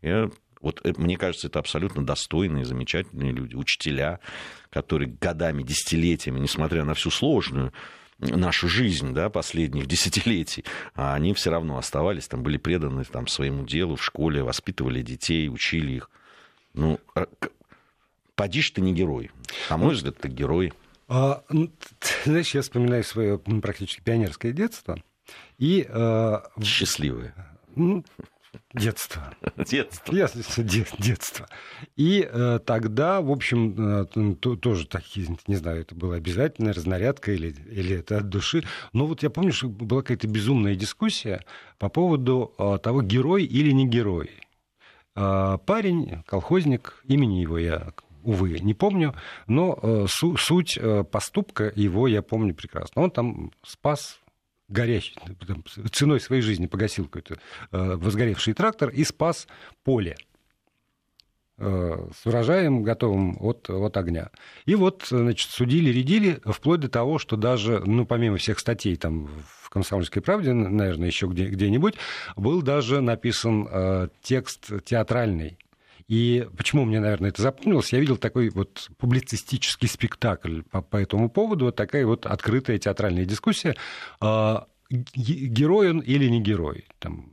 Я 0.02 0.30
вот 0.60 0.82
э, 0.84 0.92
мне 0.98 1.16
кажется, 1.16 1.48
это 1.48 1.60
абсолютно 1.60 2.06
достойные, 2.06 2.66
замечательные 2.66 3.32
люди, 3.32 3.56
учителя, 3.56 4.20
которые 4.70 5.16
годами, 5.22 5.64
десятилетиями, 5.64 6.40
несмотря 6.40 6.84
на 6.84 6.94
всю 6.94 7.10
сложную 7.10 7.72
нашу 8.18 8.68
жизнь 8.68 9.14
да, 9.14 9.30
последних 9.30 9.88
десятилетий, 9.88 10.66
а 10.94 11.14
они 11.14 11.34
все 11.34 11.52
равно 11.52 11.78
оставались, 11.78 12.28
там, 12.28 12.44
были 12.44 12.58
преданы 12.58 13.06
там, 13.06 13.28
своему 13.28 13.66
делу 13.66 13.96
в 13.96 14.04
школе, 14.04 14.44
воспитывали 14.44 15.02
детей, 15.02 15.48
учили 15.48 15.94
их. 15.94 16.10
Ну, 16.74 17.00
а 17.16 17.28
поди 18.40 18.62
ты 18.62 18.80
не 18.80 18.94
герой. 18.94 19.32
На 19.70 19.76
мой 19.76 19.94
взгляд, 19.96 20.18
ты 20.18 20.30
герой. 20.30 20.72
А, 21.10 21.44
ну, 21.50 21.70
знаешь, 22.24 22.56
я 22.56 22.62
вспоминаю 22.62 23.04
свое 23.04 23.38
практически 23.38 24.02
пионерское 24.02 24.54
детство. 24.54 24.98
И, 25.58 25.86
э, 25.88 26.40
Счастливое. 26.64 27.36
Ну, 27.76 28.06
Детство. 28.74 29.34
Детство. 29.58 30.14
Детство. 30.16 30.64
детство. 30.98 31.48
И 31.98 32.28
э, 32.28 32.60
тогда, 32.66 33.22
в 33.22 33.30
общем, 33.30 33.76
э, 33.78 34.36
то, 34.36 34.56
тоже 34.56 34.88
такие, 34.88 35.28
не 35.46 35.56
знаю, 35.56 35.82
это 35.82 35.94
было 35.94 36.16
обязательно, 36.16 36.74
разнарядка 36.74 37.32
или, 37.32 37.54
или 37.70 37.98
это 37.98 38.18
от 38.18 38.30
души. 38.30 38.64
Но 38.94 39.06
вот 39.06 39.22
я 39.22 39.30
помню, 39.30 39.52
что 39.52 39.68
была 39.68 40.02
какая-то 40.02 40.28
безумная 40.28 40.76
дискуссия 40.76 41.44
по 41.78 41.90
поводу 41.90 42.56
э, 42.58 42.80
того, 42.82 43.02
герой 43.02 43.44
или 43.44 43.72
не 43.72 43.86
герой. 43.88 44.32
Э, 45.16 45.58
парень, 45.66 46.24
колхозник, 46.26 47.04
имени 47.06 47.42
его 47.42 47.60
я 47.60 47.94
увы, 48.24 48.60
не 48.60 48.74
помню, 48.74 49.16
но 49.48 49.78
э, 49.82 50.06
су- 50.08 50.38
суть 50.38 50.78
э, 50.78 51.04
поступка 51.04 51.72
его 51.76 52.08
я 52.08 52.22
помню 52.22 52.54
прекрасно. 52.54 53.04
Он 53.04 53.12
там 53.12 53.52
спас 53.64 54.20
горящий, 54.68 55.16
там, 55.48 55.64
ценой 55.92 56.20
своей 56.20 56.42
жизни 56.42 56.68
погасил 56.68 57.06
какой-то 57.06 57.36
э, 57.72 57.96
возгоревший 57.96 58.54
трактор 58.54 58.90
и 58.90 59.04
спас 59.04 59.48
поле. 59.84 60.16
с 61.58 62.26
урожаем 62.26 62.84
готовым 62.84 63.36
от, 63.42 63.70
от 63.70 63.98
огня. 63.98 64.30
И 64.66 64.76
вот, 64.76 65.08
значит, 65.10 65.52
судили, 65.52 65.90
рядили, 65.90 66.40
вплоть 66.46 66.80
до 66.80 66.88
того, 66.88 67.20
что 67.20 67.36
даже, 67.36 67.82
ну, 67.86 68.06
помимо 68.06 68.38
всех 68.38 68.60
статей 68.60 68.96
там 68.96 69.28
в 69.28 69.70
«Комсомольской 69.70 70.22
правде», 70.22 70.54
наверное, 70.54 71.08
еще 71.08 71.28
где, 71.28 71.48
где-нибудь, 71.48 71.96
был 72.38 72.62
даже 72.62 73.02
написан 73.02 73.68
э, 73.70 74.08
текст 74.22 74.72
театральный 74.86 75.58
и 76.10 76.48
почему 76.58 76.86
мне, 76.86 77.00
наверное, 77.00 77.30
это 77.30 77.44
запомнилось? 77.44 77.94
Я 77.94 78.00
видел 78.00 78.18
такой 78.18 78.50
вот 78.50 78.90
публицистический 78.98 79.88
спектакль 79.88 80.64
по, 80.64 80.82
по 80.82 80.98
этому 80.98 81.30
поводу, 81.30 81.66
вот 81.66 81.76
такая 81.76 82.04
вот 82.04 82.26
открытая 82.26 82.80
театральная 82.80 83.26
дискуссия. 83.26 83.76
Э, 84.20 84.58
герой 84.90 85.92
он 85.92 86.00
или 86.00 86.28
не 86.28 86.42
герой? 86.42 86.86
Там, 86.98 87.30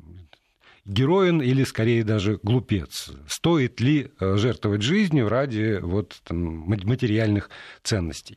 героин 0.85 1.41
или 1.41 1.65
скорее 1.65 2.05
даже 2.05 2.39
глупец? 2.43 3.13
Стоит 3.27 3.81
ли 3.81 4.11
э, 4.21 4.37
жертвовать 4.37 4.83
жизнью 4.83 5.31
ради 5.31 5.79
вот, 5.81 6.21
там, 6.25 6.39
материальных 6.69 7.49
ценностей? 7.83 8.37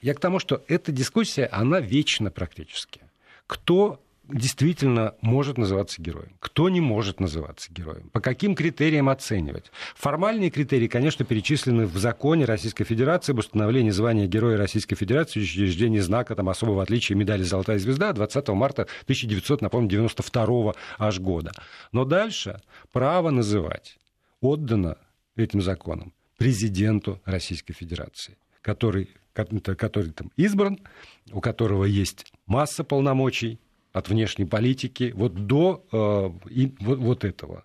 Я 0.00 0.14
к 0.14 0.20
тому, 0.20 0.40
что 0.40 0.64
эта 0.66 0.90
дискуссия, 0.90 1.46
она 1.46 1.78
вечна 1.78 2.32
практически. 2.32 3.02
Кто 3.46 4.02
действительно 4.32 5.14
может 5.20 5.58
называться 5.58 6.00
героем, 6.00 6.32
кто 6.40 6.68
не 6.68 6.80
может 6.80 7.20
называться 7.20 7.72
героем, 7.72 8.10
по 8.10 8.20
каким 8.20 8.54
критериям 8.54 9.08
оценивать. 9.08 9.70
Формальные 9.94 10.50
критерии, 10.50 10.88
конечно, 10.88 11.24
перечислены 11.24 11.86
в 11.86 11.96
законе 11.96 12.44
Российской 12.44 12.84
Федерации 12.84 13.32
об 13.32 13.38
установлении 13.38 13.90
звания 13.90 14.26
Героя 14.26 14.56
Российской 14.56 14.96
Федерации, 14.96 15.40
учреждении 15.40 16.00
знака 16.00 16.34
там, 16.34 16.48
особого 16.48 16.82
отличия 16.82 17.16
медали 17.16 17.42
«Золотая 17.42 17.78
звезда» 17.78 18.12
20 18.12 18.48
марта 18.48 18.86
1992 19.04 20.74
аж 20.98 21.20
года. 21.20 21.52
Но 21.92 22.04
дальше 22.04 22.60
право 22.92 23.30
называть 23.30 23.98
отдано 24.40 24.96
этим 25.36 25.60
законом 25.62 26.12
президенту 26.36 27.20
Российской 27.24 27.74
Федерации, 27.74 28.38
который, 28.62 29.10
который 29.34 30.10
там 30.10 30.30
избран, 30.36 30.78
у 31.32 31.40
которого 31.40 31.84
есть 31.84 32.32
масса 32.46 32.82
полномочий, 32.82 33.58
от 33.92 34.08
внешней 34.08 34.44
политики 34.44 35.12
вот 35.14 35.46
до 35.46 35.84
э, 35.92 36.50
и, 36.50 36.74
вот, 36.80 36.98
вот 36.98 37.24
этого 37.24 37.64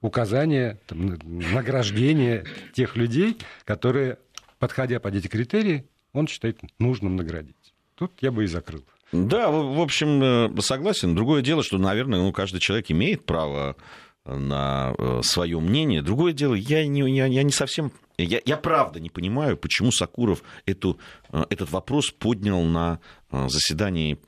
указания, 0.00 0.78
там, 0.86 1.18
награждения 1.52 2.44
тех 2.74 2.96
людей, 2.96 3.38
которые, 3.64 4.18
подходя 4.58 5.00
под 5.00 5.14
эти 5.14 5.28
критерии, 5.28 5.86
он 6.12 6.28
считает 6.28 6.60
нужным 6.78 7.16
наградить. 7.16 7.74
Тут 7.94 8.12
я 8.20 8.30
бы 8.30 8.44
и 8.44 8.46
закрыл. 8.46 8.84
Да, 9.12 9.50
в 9.50 9.80
общем, 9.80 10.22
э, 10.22 10.60
согласен. 10.60 11.14
Другое 11.14 11.42
дело, 11.42 11.62
что, 11.62 11.78
наверное, 11.78 12.20
ну, 12.20 12.32
каждый 12.32 12.60
человек 12.60 12.90
имеет 12.90 13.24
право 13.24 13.76
на 14.24 14.94
э, 14.98 15.20
свое 15.22 15.60
мнение. 15.60 16.02
Другое 16.02 16.32
дело, 16.32 16.54
я 16.54 16.86
не, 16.86 17.00
я, 17.14 17.26
я 17.26 17.42
не 17.42 17.52
совсем... 17.52 17.92
Я, 18.16 18.40
я 18.44 18.56
правда 18.56 19.00
не 19.00 19.10
понимаю, 19.10 19.56
почему 19.56 19.90
Сакуров 19.90 20.42
эту, 20.66 20.98
э, 21.32 21.44
этот 21.50 21.70
вопрос 21.70 22.10
поднял 22.10 22.62
на 22.62 23.00
э, 23.30 23.48
заседании 23.48 24.18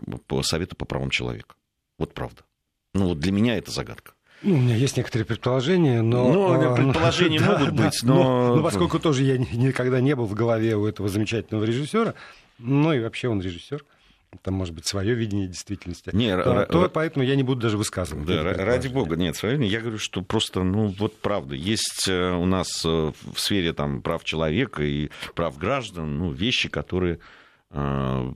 Совета 0.43 0.77
по 0.77 0.85
правам 0.85 1.11
человека. 1.11 1.55
Вот 1.99 2.13
правда. 2.13 2.43
Ну, 2.95 3.09
вот 3.09 3.21
для 3.21 3.33
меня 3.33 3.57
это 3.57 3.71
загадка. 3.71 4.13
Ну, 4.43 4.55
у 4.57 4.59
меня 4.59 4.77
есть 4.77 4.97
некоторые 4.97 5.25
предположения, 5.25 6.03
но... 6.03 6.31
Ну, 6.33 6.75
предположения 6.77 7.41
но, 7.45 7.53
могут 7.53 7.75
да, 7.75 7.85
быть, 7.85 8.03
но... 8.03 8.15
но... 8.15 8.57
Но 8.57 8.63
поскольку 8.63 8.99
тоже 8.99 9.23
я 9.25 9.39
никогда 9.39 10.01
не 10.01 10.15
был 10.15 10.27
в 10.27 10.35
голове 10.35 10.77
у 10.77 10.87
этого 10.87 11.09
замечательного 11.09 11.65
режиссера, 11.65 12.15
ну 12.59 12.93
и 12.93 13.01
вообще 13.01 13.29
он 13.29 13.41
режиссер, 13.41 13.83
там, 14.43 14.55
может 14.55 14.75
быть, 14.75 14.87
свое 14.87 15.15
видение 15.15 15.47
действительности, 15.47 16.11
не, 16.13 16.37
то, 16.37 16.53
р- 16.53 16.67
то 16.67 16.89
поэтому 16.89 17.25
я 17.25 17.37
не 17.37 17.43
буду 17.43 17.61
даже 17.61 17.77
высказывать. 17.77 18.27
Да, 18.27 18.43
ради 18.43 18.89
бога, 18.89 19.17
нет, 19.17 19.37
свое 19.37 19.55
видение. 19.57 19.73
Я 19.73 19.81
говорю, 19.81 19.99
что 19.99 20.23
просто, 20.23 20.63
ну, 20.63 20.87
вот 20.99 21.19
правда, 21.21 21.55
есть 21.55 22.07
э, 22.09 22.33
у 22.33 22.47
нас 22.47 22.85
э, 22.85 22.89
в 22.89 23.39
сфере 23.39 23.73
там, 23.73 24.03
прав 24.03 24.25
человека 24.25 24.83
и 24.83 25.11
прав 25.35 25.59
граждан 25.59 26.19
ну, 26.19 26.31
вещи, 26.31 26.69
которые 26.69 27.19
э, 27.71 28.33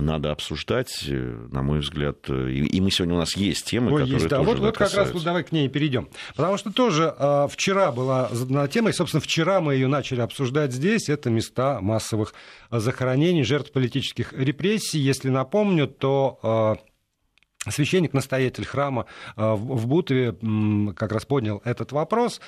надо 0.00 0.30
обсуждать, 0.32 1.04
на 1.08 1.62
мой 1.62 1.80
взгляд. 1.80 2.28
И, 2.28 2.80
мы 2.80 2.90
сегодня 2.90 3.14
у 3.14 3.18
нас 3.18 3.36
есть 3.36 3.66
темы, 3.66 3.92
Ой, 3.92 4.02
которые 4.02 4.14
есть, 4.14 4.28
да. 4.28 4.38
тоже 4.38 4.50
вот, 4.50 4.58
вот 4.58 4.76
как 4.76 4.94
раз 4.94 5.12
вот 5.12 5.22
давай 5.22 5.44
к 5.44 5.52
ней 5.52 5.68
перейдем. 5.68 6.08
Потому 6.36 6.56
что 6.56 6.72
тоже 6.72 7.14
э, 7.16 7.48
вчера 7.50 7.92
была 7.92 8.28
задана 8.30 8.68
тема, 8.68 8.90
и, 8.90 8.92
собственно, 8.92 9.20
вчера 9.20 9.60
мы 9.60 9.74
ее 9.74 9.88
начали 9.88 10.20
обсуждать 10.20 10.72
здесь. 10.72 11.08
Это 11.08 11.30
места 11.30 11.80
массовых 11.80 12.34
захоронений, 12.70 13.44
жертв 13.44 13.72
политических 13.72 14.32
репрессий. 14.32 14.98
Если 14.98 15.28
напомню, 15.28 15.86
то... 15.86 16.76
Э, 16.80 16.93
священник-настоятель 17.70 18.64
храма 18.64 19.06
э, 19.36 19.54
в 19.54 19.86
Бутове 19.86 20.34
как 20.94 21.12
раз 21.12 21.24
поднял 21.24 21.62
этот 21.64 21.92
вопрос 21.92 22.40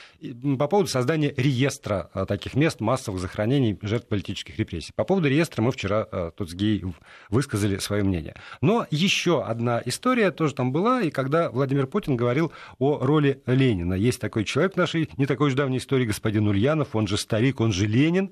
по 0.59 0.69
поводу 0.69 0.89
создания 0.89 1.33
реестра 1.37 2.11
э, 2.15 2.27
таких 2.27 2.55
мест 2.55 2.81
массовых 2.81 3.21
захоронений 3.21 3.79
жертв 3.83 4.09
политических 4.09 4.59
репрессий. 4.59 4.93
По 4.95 5.05
поводу 5.05 5.29
реестра 5.29 5.63
мы 5.63 5.73
вчера 5.73 6.07
э, 6.11 6.31
тут 6.37 6.51
с 6.51 6.55
Гей 6.55 6.85
высказали 7.31 7.79
свое 7.79 8.05
мнение. 8.05 8.35
Но 8.61 8.87
еще 8.91 9.43
одна 9.43 9.83
история 9.85 10.31
тоже 10.31 10.55
там 10.55 10.73
была, 10.73 11.03
и 11.03 11.11
когда 11.11 11.51
Владимир 11.51 11.87
Путин 11.87 12.17
говорил 12.17 12.53
о 12.79 12.99
роли 12.99 13.43
Ленина. 13.47 13.95
Есть 13.95 14.21
такой 14.21 14.45
человек 14.45 14.75
в 14.75 14.77
нашей 14.77 15.09
не 15.17 15.27
такой 15.27 15.49
уж 15.49 15.55
давней 15.55 15.79
истории, 15.79 16.05
господин 16.05 16.49
Ульянов, 16.49 16.95
он 16.95 17.07
же 17.07 17.17
старик, 17.17 17.61
он 17.61 17.73
же 17.73 17.87
Ленин. 17.87 18.31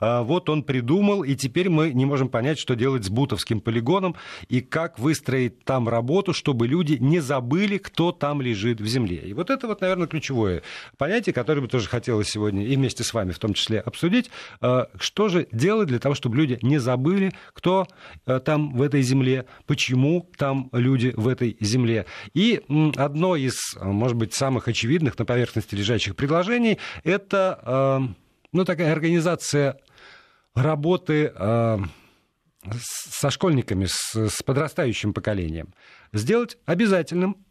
Вот 0.00 0.48
он 0.48 0.62
придумал, 0.62 1.22
и 1.24 1.34
теперь 1.34 1.68
мы 1.68 1.92
не 1.92 2.04
можем 2.04 2.28
понять, 2.28 2.58
что 2.58 2.74
делать 2.74 3.04
с 3.04 3.08
Бутовским 3.10 3.60
полигоном 3.60 4.16
и 4.48 4.60
как 4.60 4.98
выстроить 4.98 5.64
там 5.64 5.88
работу 5.88 6.25
работу, 6.26 6.32
чтобы 6.32 6.66
люди 6.66 6.98
не 7.00 7.20
забыли, 7.20 7.78
кто 7.78 8.12
там 8.12 8.42
лежит 8.42 8.80
в 8.80 8.86
земле. 8.86 9.16
И 9.16 9.32
вот 9.32 9.50
это 9.50 9.66
вот, 9.66 9.80
наверное, 9.80 10.06
ключевое 10.06 10.62
понятие, 10.98 11.32
которое 11.32 11.60
бы 11.60 11.68
тоже 11.68 11.88
хотелось 11.88 12.28
сегодня 12.28 12.66
и 12.66 12.76
вместе 12.76 13.04
с 13.04 13.14
вами 13.14 13.32
в 13.32 13.38
том 13.38 13.54
числе 13.54 13.80
обсудить. 13.80 14.30
Э, 14.60 14.86
что 14.98 15.28
же 15.28 15.46
делать 15.52 15.88
для 15.88 15.98
того, 15.98 16.14
чтобы 16.14 16.36
люди 16.36 16.58
не 16.62 16.78
забыли, 16.78 17.32
кто 17.52 17.86
э, 18.26 18.40
там 18.40 18.76
в 18.76 18.82
этой 18.82 19.02
земле, 19.02 19.44
почему 19.66 20.28
там 20.36 20.68
люди 20.72 21.12
в 21.16 21.28
этой 21.28 21.56
земле. 21.60 22.06
И 22.34 22.62
одно 22.96 23.36
из, 23.36 23.76
может 23.80 24.16
быть, 24.16 24.34
самых 24.34 24.68
очевидных 24.68 25.18
на 25.18 25.24
поверхности 25.24 25.76
лежащих 25.76 26.16
предложений– 26.16 26.78
это 27.04 27.58
э, 27.62 28.14
ну, 28.52 28.64
такая 28.64 28.92
организация 28.92 29.76
работы 30.54 31.32
со 32.80 33.30
школьниками, 33.30 33.86
с, 33.86 34.14
с 34.14 34.42
подрастающим 34.42 35.14
поколением 35.14 35.74
сделать 36.12 36.58
обязательным 36.66 37.45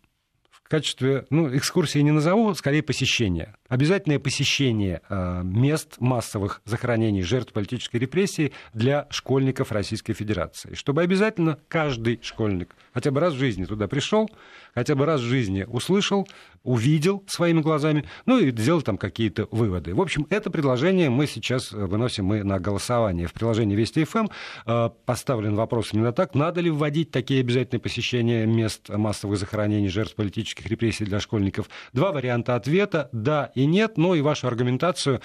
в 0.66 0.68
качестве, 0.68 1.28
ну, 1.30 1.56
экскурсии 1.56 2.00
не 2.00 2.10
назову, 2.10 2.52
скорее 2.56 2.82
посещения. 2.82 3.56
Обязательное 3.70 4.18
посещение 4.18 5.02
э, 5.08 5.42
мест 5.44 5.98
массовых 6.00 6.62
захоронений 6.66 7.22
жертв 7.22 7.54
политической 7.54 7.98
репрессии 7.98 8.52
для 8.74 9.06
школьников 9.12 9.72
Российской 9.72 10.14
Федерации. 10.14 10.74
Чтобы 10.74 11.04
обязательно 11.04 11.60
каждый 11.68 12.20
школьник 12.24 12.76
хотя 12.96 13.12
бы 13.12 13.20
раз 13.20 13.34
в 13.34 13.38
жизни 13.38 13.66
туда 13.66 13.88
пришел, 13.88 14.28
хотя 14.74 14.96
бы 14.96 15.06
раз 15.06 15.22
в 15.22 15.26
жизни 15.26 15.66
услышал, 15.68 16.28
увидел 16.64 17.24
своими 17.28 17.62
глазами, 17.62 18.06
ну 18.26 18.40
и 18.40 18.50
сделал 18.52 18.82
там 18.82 18.98
какие-то 18.98 19.48
выводы. 19.52 19.94
В 19.94 20.02
общем, 20.02 20.26
это 20.30 20.50
предложение 20.50 21.10
мы 21.10 21.28
сейчас 21.28 21.74
выносим 21.74 22.26
мы 22.26 22.44
на 22.44 22.60
голосование. 22.60 23.28
В 23.28 23.34
приложении 23.34 23.76
Вести 23.76 24.04
ФМ 24.04 24.28
э, 24.66 24.90
поставлен 25.06 25.56
вопрос 25.56 25.94
именно 25.94 26.12
так, 26.12 26.34
надо 26.34 26.62
ли 26.62 26.72
вводить 26.72 27.12
такие 27.12 27.42
обязательные 27.42 27.82
посещения 27.82 28.46
мест 28.46 28.90
массовых 28.90 29.38
захоронений 29.38 29.90
жертв 29.90 30.16
политических 30.56 30.66
репрессий 30.68 31.06
для 31.06 31.20
школьников. 31.20 31.70
Два 31.94 32.12
варианта 32.12 32.56
ответа– 32.56 33.10
да 33.12 33.52
и 33.56 33.66
нет, 33.66 33.98
ну 33.98 34.16
и 34.16 34.22
вашу 34.22 34.48
аргументацию 34.48 35.22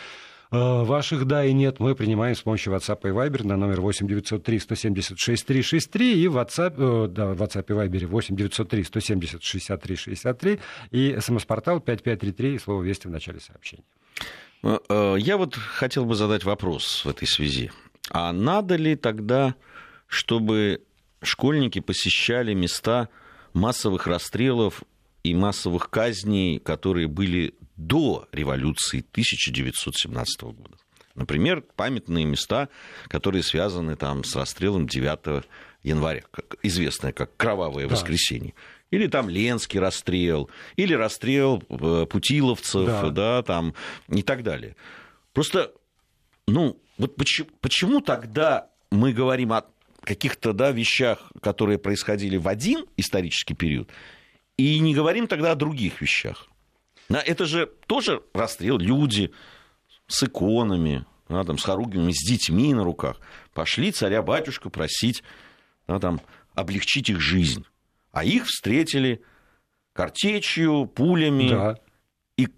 Э, 0.53 0.83
ваших 0.83 1.27
«да» 1.27 1.45
и 1.45 1.53
«нет» 1.53 1.79
мы 1.79 1.95
принимаем 1.95 2.35
с 2.35 2.43
помощью 2.43 2.75
WhatsApp 2.75 2.99
и 3.05 3.13
Viber 3.13 3.47
на 3.47 3.57
номер 3.57 3.81
8 3.81 4.09
903 4.09 4.59
176 4.59 5.47
363 5.47 6.23
и 6.25 6.27
в 6.27 6.37
WhatsApp, 6.39 6.75
э, 6.77 7.07
да, 7.07 7.27
в 7.35 7.41
WhatsApp 7.41 7.67
и 7.69 7.73
Viber 7.73 8.07
8 8.07 8.35
903 8.35 8.83
170 8.83 9.43
63 9.45 9.97
63 9.97 10.61
и 10.91 11.17
смс-портал 11.21 11.79
5533 11.79 12.55
и 12.55 12.59
слово 12.59 12.83
«Вести» 12.83 13.07
в 13.07 13.11
начале 13.13 13.39
сообщения. 13.39 13.85
Э, 14.65 15.15
я 15.21 15.37
вот 15.37 15.55
хотел 15.55 16.05
бы 16.05 16.17
задать 16.17 16.43
вопрос 16.43 17.05
в 17.05 17.09
этой 17.09 17.29
связи. 17.29 17.71
А 18.11 18.33
надо 18.33 18.75
ли 18.75 18.97
тогда, 18.97 19.55
чтобы 20.09 20.83
школьники 21.23 21.79
посещали 21.79 22.55
места 22.55 23.09
массовых 23.53 24.09
расстрелов 24.09 24.83
и 25.23 25.35
массовых 25.35 25.91
казней, 25.91 26.59
которые 26.59 27.09
были 27.09 27.55
до 27.77 28.29
революции 28.33 29.05
1917 29.13 30.43
года. 30.43 30.77
Например, 31.15 31.63
памятные 31.77 32.25
места, 32.25 32.69
которые 33.09 33.43
связаны 33.43 33.97
там, 33.97 34.25
с 34.25 34.37
расстрелом 34.37 34.87
9 34.87 35.45
января, 35.83 36.23
как, 36.31 36.57
известное 36.63 37.13
как 37.13 37.37
Кровавое 37.37 37.87
да. 37.87 37.95
воскресенье. 37.95 38.55
Или 38.91 39.07
там 39.07 39.29
Ленский 39.29 39.79
расстрел, 39.79 40.51
или 40.77 40.95
расстрел 40.95 41.63
э, 41.69 42.07
путиловцев, 42.09 42.87
да. 42.87 43.11
Да, 43.11 43.43
там, 43.43 43.75
и 44.09 44.23
так 44.23 44.43
далее. 44.43 44.77
Просто, 45.33 45.73
ну, 46.47 46.81
вот 46.99 47.17
почему, 47.17 47.49
почему 47.61 48.01
тогда 48.01 48.69
мы 48.91 49.13
говорим 49.13 49.53
о 49.53 49.65
каких-то 50.03 50.53
да, 50.53 50.71
вещах, 50.71 51.31
которые 51.41 51.79
происходили 51.79 52.37
в 52.37 52.49
один 52.49 52.85
исторический 52.97 53.55
период, 53.55 53.91
и 54.61 54.79
не 54.79 54.95
говорим 54.95 55.27
тогда 55.27 55.53
о 55.53 55.57
других 55.57 56.01
вещах? 56.03 56.49
Это 57.09 57.45
же 57.45 57.67
тоже 57.87 58.23
расстрел. 58.35 58.79
Люди 58.79 59.33
с 60.07 60.23
иконами, 60.23 61.05
да, 61.29 61.45
там, 61.45 61.59
с 61.59 61.65
хоругвями, 61.65 62.13
с 62.13 62.25
детьми 62.29 62.75
на 62.75 62.85
руках 62.85 63.21
пошли 63.53 63.91
царя-батюшку 63.91 64.71
просить 64.71 65.23
да, 65.89 65.99
там, 65.99 66.21
облегчить 66.55 67.09
их 67.09 67.21
жизнь. 67.21 67.65
А 68.13 68.25
их 68.25 68.47
встретили 68.47 69.23
картечью, 69.93 70.87
пулями 70.87 71.49
да. 71.49 71.79
и 72.37 72.49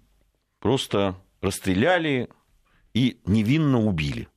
просто 0.59 1.15
расстреляли 1.41 2.29
и 2.93 3.19
невинно 3.25 3.79
убили. 3.79 4.27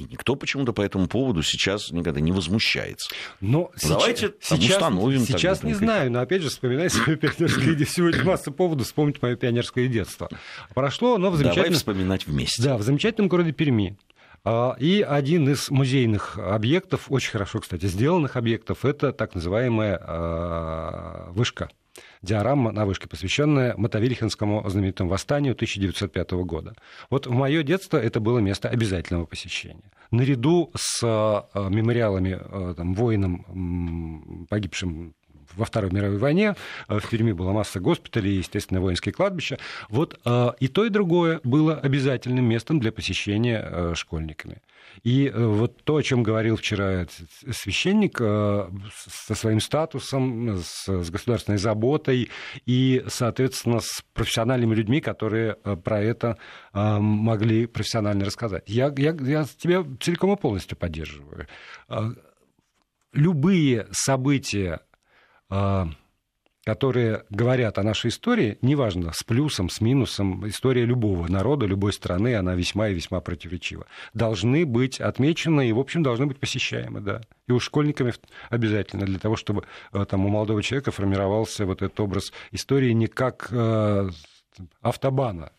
И 0.00 0.04
никто 0.04 0.34
почему-то 0.34 0.72
по 0.72 0.80
этому 0.80 1.08
поводу 1.08 1.42
сейчас 1.42 1.90
никогда 1.90 2.20
не 2.20 2.32
возмущается. 2.32 3.10
Но 3.40 3.70
ну, 3.82 3.88
Давайте 3.88 4.34
сейчас, 4.40 4.76
установим. 4.76 5.20
Сейчас 5.20 5.62
не 5.62 5.74
знаю, 5.74 6.10
но 6.10 6.20
опять 6.20 6.42
же 6.42 6.48
вспоминаю 6.48 6.88
свое 6.90 7.18
пионерское 7.18 7.74
детство. 7.74 8.00
Сегодня 8.00 8.24
масса 8.24 8.50
поводов 8.50 8.86
вспомнить 8.86 9.20
мое 9.20 9.36
пионерское 9.36 9.88
детство. 9.88 10.28
Прошло 10.74 11.16
оно 11.16 11.30
в 11.30 11.36
замечательном... 11.36 11.64
Давай 11.64 11.76
вспоминать 11.76 12.26
вместе. 12.26 12.62
Да, 12.62 12.78
в 12.78 12.82
замечательном 12.82 13.28
городе 13.28 13.52
Перми. 13.52 13.98
А, 14.42 14.74
и 14.78 15.02
один 15.02 15.50
из 15.50 15.70
музейных 15.70 16.38
объектов, 16.38 17.06
очень 17.08 17.30
хорошо, 17.30 17.60
кстати, 17.60 17.86
сделанных 17.86 18.36
объектов, 18.36 18.86
это 18.86 19.12
так 19.12 19.34
называемая 19.34 20.00
а, 20.02 21.30
вышка 21.32 21.68
диорама 22.22 22.72
на 22.72 22.86
вышке, 22.86 23.08
посвященная 23.08 23.74
Мотовилихинскому 23.76 24.68
знаменитому 24.68 25.10
восстанию 25.10 25.54
1905 25.54 26.30
года. 26.32 26.74
Вот 27.08 27.26
в 27.26 27.32
мое 27.32 27.62
детство 27.62 27.96
это 27.96 28.20
было 28.20 28.38
место 28.38 28.68
обязательного 28.68 29.26
посещения. 29.26 29.90
Наряду 30.10 30.70
с 30.76 31.02
э, 31.02 31.68
мемориалами 31.70 32.38
э, 32.40 32.74
там, 32.76 32.94
воинам, 32.94 34.46
погибшим 34.48 35.14
во 35.54 35.64
Второй 35.64 35.90
мировой 35.90 36.18
войне. 36.18 36.56
Э, 36.88 36.98
в 36.98 37.08
Перми 37.08 37.32
была 37.32 37.52
масса 37.52 37.80
госпиталей, 37.80 38.36
естественно, 38.36 38.80
воинские 38.80 39.12
кладбища. 39.12 39.58
Вот 39.88 40.18
и 40.60 40.68
то, 40.68 40.84
и 40.84 40.88
другое 40.88 41.40
было 41.44 41.76
обязательным 41.76 42.44
местом 42.44 42.80
для 42.80 42.92
посещения 42.92 43.94
школьниками. 43.94 44.62
И 45.02 45.28
э, 45.28 45.44
вот 45.44 45.82
то, 45.84 45.96
о 45.96 46.02
чем 46.02 46.22
говорил 46.22 46.56
вчера 46.56 47.06
священник 47.50 48.20
э, 48.20 48.68
со 48.94 49.34
своим 49.34 49.60
статусом, 49.60 50.58
с 50.58 51.10
государственной 51.10 51.58
заботой 51.58 52.30
и, 52.66 53.04
соответственно, 53.08 53.80
с 53.80 54.04
профессиональными 54.12 54.74
людьми, 54.74 55.00
которые 55.00 55.56
э, 55.64 55.76
про 55.76 56.00
это 56.00 56.38
могли 56.72 57.66
профессионально 57.66 58.24
рассказать. 58.24 58.64
Я, 58.68 58.92
я, 58.96 59.16
я 59.20 59.44
тебя 59.44 59.84
целиком 60.00 60.32
и 60.32 60.36
полностью 60.36 60.76
поддерживаю. 60.76 61.46
Любые 63.12 63.88
события 63.90 64.80
которые 66.64 67.24
говорят 67.30 67.78
о 67.78 67.82
нашей 67.82 68.08
истории, 68.08 68.58
неважно, 68.60 69.12
с 69.12 69.22
плюсом, 69.22 69.70
с 69.70 69.80
минусом, 69.80 70.46
история 70.46 70.84
любого 70.84 71.26
народа, 71.26 71.66
любой 71.66 71.92
страны, 71.92 72.36
она 72.36 72.54
весьма 72.54 72.88
и 72.88 72.94
весьма 72.94 73.20
противоречива, 73.20 73.86
должны 74.12 74.66
быть 74.66 75.00
отмечены 75.00 75.68
и, 75.68 75.72
в 75.72 75.78
общем, 75.78 76.02
должны 76.02 76.26
быть 76.26 76.38
посещаемы, 76.38 77.00
да. 77.00 77.22
И 77.48 77.52
у 77.52 77.60
школьниками 77.60 78.12
обязательно, 78.50 79.06
для 79.06 79.18
того, 79.18 79.36
чтобы 79.36 79.64
э, 79.92 80.04
там, 80.04 80.26
у 80.26 80.28
молодого 80.28 80.62
человека 80.62 80.90
формировался 80.90 81.64
вот 81.64 81.82
этот 81.82 81.98
образ 81.98 82.32
истории 82.50 82.92
не 82.92 83.06
как 83.06 83.48
э, 83.50 84.10
автобана, 84.82 85.52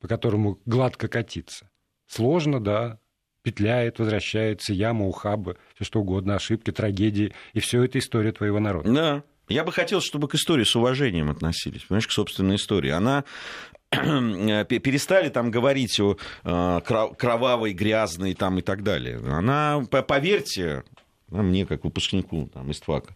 по 0.00 0.06
которому 0.06 0.60
гладко 0.64 1.08
катиться. 1.08 1.68
Сложно, 2.06 2.60
да, 2.60 3.00
петляет, 3.46 4.00
возвращается, 4.00 4.72
яма, 4.72 5.06
ухабы, 5.06 5.56
все 5.76 5.84
что 5.84 6.00
угодно, 6.00 6.34
ошибки, 6.34 6.72
трагедии, 6.72 7.32
и 7.52 7.60
все 7.60 7.84
это 7.84 8.00
история 8.00 8.32
твоего 8.32 8.58
народа. 8.58 8.92
Да. 8.92 9.22
Я 9.48 9.62
бы 9.62 9.70
хотел, 9.70 10.00
чтобы 10.00 10.26
к 10.26 10.34
истории 10.34 10.64
с 10.64 10.74
уважением 10.74 11.30
относились, 11.30 11.82
понимаешь, 11.82 12.08
к 12.08 12.10
собственной 12.10 12.56
истории. 12.56 12.90
Она 12.90 13.22
перестали 13.90 15.28
там 15.28 15.52
говорить 15.52 16.00
о 16.00 16.16
э, 16.42 16.80
кровавой, 17.16 17.72
грязной 17.72 18.34
там 18.34 18.58
и 18.58 18.62
так 18.62 18.82
далее. 18.82 19.18
Она, 19.18 19.80
поверьте, 19.88 20.82
ну, 21.28 21.44
мне 21.44 21.66
как 21.66 21.84
выпускнику 21.84 22.50
там, 22.52 22.72
из 22.72 22.80
ТВАКа, 22.80 23.14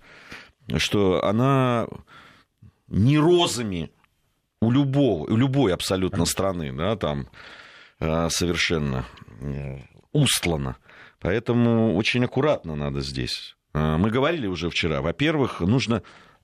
что 0.76 1.24
она 1.24 1.88
не 2.86 3.18
розами 3.18 3.90
у 4.62 4.70
любого, 4.70 5.24
у 5.24 5.36
любой 5.36 5.74
абсолютно 5.74 6.24
страны, 6.24 6.72
да, 6.72 6.94
там 6.94 7.26
э, 7.98 8.28
совершенно 8.30 9.04
э, 9.40 9.78
устлана. 10.12 10.76
Поэтому 11.20 11.96
очень 11.96 12.24
аккуратно 12.24 12.76
надо 12.76 13.00
здесь 13.00 13.56
Э, 13.72 13.96
мы 13.96 14.10
говорили 14.10 14.46
уже 14.46 14.70
вчера. 14.70 15.00
Во-первых, 15.00 15.60
нужно 15.60 16.02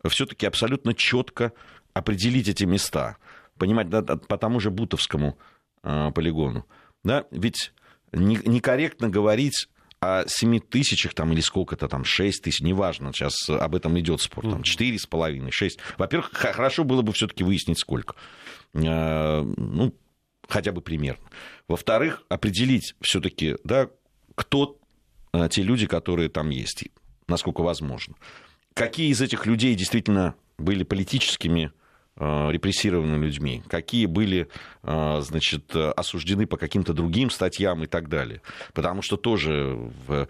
все-таки 0.09 0.47
абсолютно 0.47 0.95
четко 0.95 1.53
определить 1.93 2.49
эти 2.49 2.65
места. 2.65 3.17
Понимать 3.59 3.89
да, 3.89 4.03
по 4.03 4.39
тому 4.39 4.61
же 4.61 4.71
Бутовскому 4.71 5.39
э, 5.83 6.11
полигону. 6.15 6.67
Да? 7.03 7.25
Ведь 7.31 7.73
некорректно 8.13 9.09
говорить 9.09 9.69
о 10.01 10.25
7 10.27 10.61
тысячах 10.61 11.15
там, 11.15 11.33
или 11.33 11.41
сколько-то 11.41 11.89
там, 11.89 12.05
6 12.05 12.43
тысяч, 12.43 12.61
неважно, 12.61 13.13
сейчас 13.13 13.49
об 13.49 13.75
этом 13.75 13.99
идет 13.99 14.21
спор, 14.21 14.45
там 14.45 14.61
4,5, 14.61 15.51
6. 15.51 15.79
Во-первых, 15.97 16.31
хорошо 16.33 16.85
было 16.85 17.03
бы 17.03 17.13
все-таки 17.13 17.43
выяснить, 17.45 17.81
сколько. 17.81 18.15
Э, 18.75 19.43
ну, 19.43 19.95
хотя 20.49 20.73
бы 20.73 20.81
примерно. 20.81 21.25
Во-вторых, 21.69 22.23
определить 22.29 22.95
все-таки, 23.01 23.57
да, 23.65 23.89
кто 24.35 24.79
те 25.51 25.63
люди, 25.63 25.87
которые 25.87 26.29
там 26.29 26.51
есть 26.51 26.85
насколько 27.29 27.63
возможно. 27.63 28.15
Какие 28.75 29.11
из 29.11 29.21
этих 29.21 29.47
людей 29.47 29.75
действительно 29.75 30.35
были 30.59 30.85
политическими 30.85 31.73
э, 32.17 32.51
репрессированными 32.51 33.27
людьми, 33.27 33.63
какие 33.69 34.07
были, 34.07 34.49
э, 34.83 35.21
значит, 35.23 35.75
осуждены 35.75 36.47
по 36.47 36.57
каким-то 36.57 36.93
другим 36.93 37.31
статьям 37.31 37.85
и 37.85 37.87
так 37.87 38.09
далее. 38.09 38.43
Потому 38.75 39.03
что 39.03 39.17
тоже 39.17 39.91
в, 40.07 40.29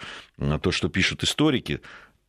то, 0.61 0.71
что 0.71 0.89
пишут 0.89 1.23
историки, 1.25 1.81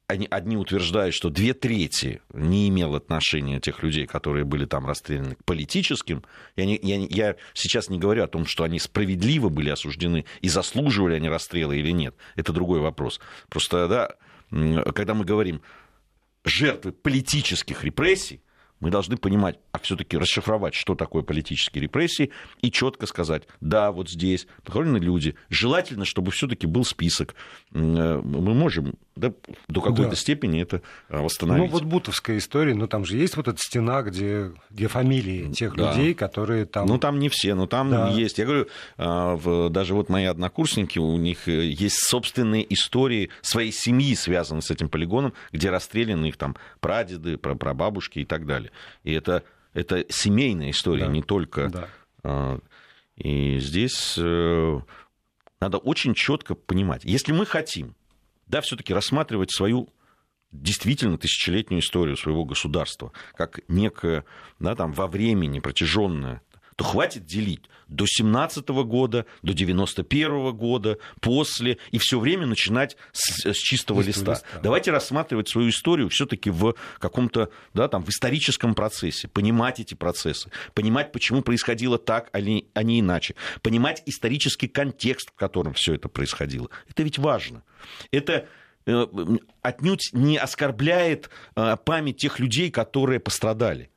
они, 0.08 0.26
одни 0.32 0.56
утверждают, 0.56 1.14
что 1.14 1.30
две 1.30 1.54
трети 1.54 2.22
не 2.34 2.70
имел 2.70 2.96
отношения 2.96 3.60
тех 3.60 3.84
людей, 3.84 4.08
которые 4.08 4.46
были 4.46 4.66
там 4.66 4.86
расстреляны, 4.86 5.36
к 5.36 5.44
политическим. 5.44 6.24
Я, 6.56 6.66
не, 6.66 6.80
я, 6.82 6.96
я 7.10 7.36
сейчас 7.54 7.90
не 7.90 8.00
говорю 8.00 8.24
о 8.24 8.28
том, 8.28 8.46
что 8.46 8.64
они 8.64 8.80
справедливо 8.80 9.50
были 9.50 9.70
осуждены 9.70 10.26
и 10.42 10.48
заслуживали 10.48 11.16
они 11.16 11.28
расстрела 11.28 11.74
или 11.74 11.92
нет. 11.92 12.16
Это 12.38 12.54
другой 12.54 12.80
вопрос. 12.80 13.20
Просто, 13.50 13.88
да, 13.90 14.94
когда 14.94 15.14
мы 15.14 15.26
говорим 15.26 15.62
жертвы 16.46 16.94
политических 16.94 17.84
репрессий, 17.84 18.42
мы 18.80 18.92
должны 18.92 19.18
понимать, 19.18 19.60
а 19.72 19.80
все-таки 19.80 20.18
расшифровать, 20.18 20.74
что 20.74 20.96
такое 20.96 21.24
политические 21.24 21.84
репрессии, 21.84 22.32
и 22.62 22.72
четко 22.72 23.08
сказать, 23.08 23.48
да, 23.60 23.92
вот 23.92 24.10
здесь 24.10 24.48
похоронены 24.64 24.98
люди. 24.98 25.36
Желательно, 25.50 26.06
чтобы 26.06 26.32
все-таки 26.32 26.68
был 26.68 26.86
список. 26.86 27.36
Э, 27.74 28.22
мы 28.24 28.54
можем 28.54 28.96
да, 29.16 29.34
до 29.68 29.82
какой-то 29.82 30.12
да. 30.12 30.16
степени 30.16 30.62
это 30.62 30.82
э, 31.10 31.20
восстановить. 31.20 31.66
Ну, 31.66 31.72
вот 31.72 31.84
бутовская 31.84 32.38
история, 32.38 32.76
ну, 32.76 32.88
там 32.88 33.04
же 33.06 33.18
есть 33.18 33.36
вот 33.36 33.48
эта 33.48 33.58
стена, 33.58 34.04
где, 34.04 34.52
где 34.70 34.88
фамилии 34.88 35.52
тех 35.52 35.76
да. 35.76 35.92
людей, 35.92 36.14
которые 36.14 36.66
там... 36.66 36.88
Ну, 36.88 36.98
там 37.00 37.20
не 37.20 37.30
все, 37.30 37.56
но 37.56 37.66
там 37.66 37.90
да. 37.90 38.10
есть. 38.10 38.38
Я 38.38 38.46
говорю, 38.46 38.68
э, 38.98 39.70
даже 39.72 39.96
вот 39.96 40.10
мои 40.10 40.26
однокурсники, 40.26 41.00
у 41.00 41.18
них 41.18 41.48
есть 41.48 41.98
собственные 41.98 42.72
истории 42.74 43.30
своей 43.42 43.72
семьи, 43.72 44.14
связанные 44.14 44.62
с 44.62 44.70
этим 44.70 44.90
полигоном, 44.90 45.34
где 45.52 45.72
расстреляны 45.72 46.28
их 46.28 46.38
там 46.38 46.56
прадеды, 46.80 47.38
прабабушки 47.38 48.20
и 48.20 48.26
так 48.26 48.46
далее 48.46 48.67
далее. 48.68 48.80
И 49.04 49.14
это, 49.14 49.44
это 49.74 50.06
семейная 50.10 50.72
история, 50.72 51.06
да. 51.06 51.12
не 51.12 51.22
только... 51.22 51.70
Да. 51.70 51.90
А, 52.24 52.60
и 53.16 53.58
здесь 53.60 54.16
э, 54.18 54.80
надо 55.60 55.78
очень 55.80 56.14
четко 56.14 56.54
понимать, 56.54 57.04
если 57.04 57.32
мы 57.32 57.46
хотим, 57.46 57.96
да, 58.46 58.62
все-таки 58.62 58.94
рассматривать 58.94 59.52
свою 59.52 59.90
действительно 60.52 61.18
тысячелетнюю 61.18 61.82
историю 61.82 62.16
своего 62.16 62.46
государства, 62.46 63.12
как 63.34 63.60
некое, 63.68 64.24
да, 64.60 64.76
там, 64.76 64.94
во 64.94 65.08
времени 65.08 65.60
протяженное 65.60 66.42
то 66.78 66.84
хватит 66.84 67.26
делить 67.26 67.64
до 67.88 68.06
17 68.08 68.70
года, 68.70 69.26
до 69.42 69.54
91 69.54 70.56
года, 70.56 71.00
после, 71.22 71.80
и 71.90 71.98
все 71.98 72.20
время 72.20 72.46
начинать 72.46 72.98
с, 73.12 73.52
с 73.52 73.58
чистого 73.58 74.02
листа. 74.02 74.34
листа. 74.34 74.48
Давайте 74.62 74.92
рассматривать 74.92 75.50
свою 75.50 75.70
историю 75.70 76.10
все-таки 76.10 76.52
в 76.52 76.76
каком-то, 77.00 77.50
да, 77.74 77.88
там, 77.88 78.04
в 78.04 78.10
историческом 78.10 78.76
процессе, 78.76 79.28
понимать 79.28 79.80
эти 79.80 79.96
процессы, 79.96 80.52
понимать, 80.76 81.12
почему 81.12 81.42
происходило 81.42 81.98
так, 81.98 82.30
а 82.32 82.42
не, 82.42 82.68
а 82.76 82.84
не 82.84 83.00
иначе, 83.00 83.34
понимать 83.64 84.04
исторический 84.06 84.68
контекст, 84.68 85.32
в 85.32 85.36
котором 85.36 85.74
все 85.74 85.96
это 85.96 86.10
происходило. 86.10 86.70
Это 86.88 87.02
ведь 87.02 87.18
важно. 87.18 87.64
Это 88.12 88.48
э, 88.86 89.08
отнюдь 89.64 90.10
не 90.14 90.38
оскорбляет 90.38 91.32
э, 91.56 91.76
память 91.84 92.18
тех 92.18 92.38
людей, 92.38 92.70
которые 92.70 93.20
пострадали 93.20 93.90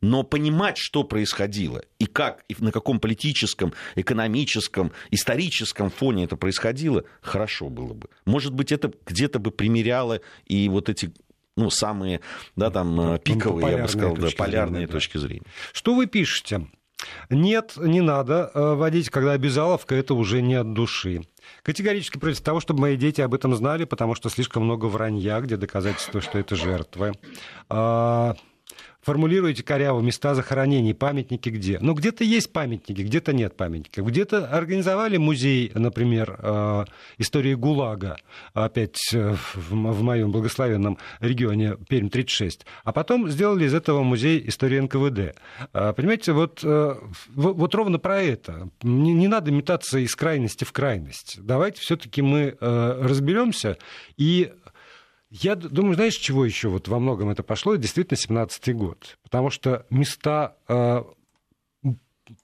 но 0.00 0.22
понимать, 0.22 0.76
что 0.78 1.04
происходило 1.04 1.82
и 1.98 2.06
как, 2.06 2.44
и 2.48 2.56
на 2.58 2.72
каком 2.72 3.00
политическом, 3.00 3.72
экономическом, 3.94 4.92
историческом 5.10 5.90
фоне 5.90 6.24
это 6.24 6.36
происходило, 6.36 7.04
хорошо 7.20 7.68
было 7.68 7.94
бы. 7.94 8.08
Может 8.24 8.52
быть, 8.52 8.72
это 8.72 8.92
где-то 9.06 9.38
бы 9.38 9.50
примеряло 9.50 10.20
и 10.46 10.68
вот 10.68 10.88
эти 10.88 11.12
ну, 11.56 11.70
самые, 11.70 12.20
да, 12.54 12.70
там, 12.70 13.18
пиковые, 13.20 13.76
я 13.76 13.82
бы 13.82 13.88
сказал, 13.88 14.14
да, 14.16 14.28
полярные 14.36 14.86
точки 14.86 15.16
зрения. 15.16 15.46
Что 15.72 15.94
вы 15.94 16.06
пишете? 16.06 16.68
Нет, 17.30 17.74
не 17.76 18.00
надо 18.00 18.50
водить, 18.54 19.10
когда 19.10 19.32
обязаловка, 19.32 19.94
это 19.94 20.14
уже 20.14 20.42
не 20.42 20.54
от 20.54 20.72
души. 20.72 21.22
Категорически 21.62 22.18
против 22.18 22.40
того, 22.40 22.60
чтобы 22.60 22.80
мои 22.80 22.96
дети 22.96 23.20
об 23.20 23.32
этом 23.34 23.54
знали, 23.54 23.84
потому 23.84 24.14
что 24.14 24.28
слишком 24.28 24.64
много 24.64 24.86
вранья, 24.86 25.40
где 25.40 25.56
доказательства, 25.56 26.20
что 26.20 26.38
это 26.38 26.56
жертвы. 26.56 27.12
Формулируете 29.06 29.62
коряво 29.62 30.00
места 30.00 30.34
захоронений, 30.34 30.92
памятники 30.92 31.48
где? 31.48 31.78
Ну, 31.80 31.94
где-то 31.94 32.24
есть 32.24 32.52
памятники, 32.52 33.02
где-то 33.02 33.32
нет 33.32 33.56
памятников. 33.56 34.04
Где-то 34.04 34.48
организовали 34.48 35.16
музей, 35.16 35.70
например, 35.76 36.36
э, 36.42 36.84
истории 37.18 37.54
ГУЛАГа, 37.54 38.16
опять 38.52 38.98
э, 39.14 39.36
в 39.54 40.02
моем 40.02 40.32
благословенном 40.32 40.98
регионе 41.20 41.76
Пермь-36, 41.88 42.62
а 42.82 42.92
потом 42.92 43.28
сделали 43.28 43.66
из 43.66 43.74
этого 43.74 44.02
музей 44.02 44.42
истории 44.48 44.80
НКВД. 44.80 45.38
Э, 45.72 45.92
понимаете, 45.92 46.32
вот, 46.32 46.64
вот 46.64 47.74
ровно 47.76 48.00
про 48.00 48.20
это. 48.20 48.70
Не, 48.82 49.12
не 49.12 49.28
надо 49.28 49.52
метаться 49.52 50.00
из 50.00 50.16
крайности 50.16 50.64
в 50.64 50.72
крайность. 50.72 51.36
Давайте 51.40 51.80
все-таки 51.80 52.22
мы 52.22 52.56
разберемся 52.60 53.78
и 54.16 54.50
я 55.30 55.56
думаю, 55.56 55.94
знаешь, 55.94 56.14
чего 56.14 56.44
еще 56.44 56.68
вот 56.68 56.88
во 56.88 56.98
многом 56.98 57.30
это 57.30 57.42
пошло? 57.42 57.76
Действительно 57.76 58.16
17-й 58.16 58.72
год. 58.72 59.18
Потому 59.22 59.50
что 59.50 59.86
места 59.90 60.56
э, 60.68 61.02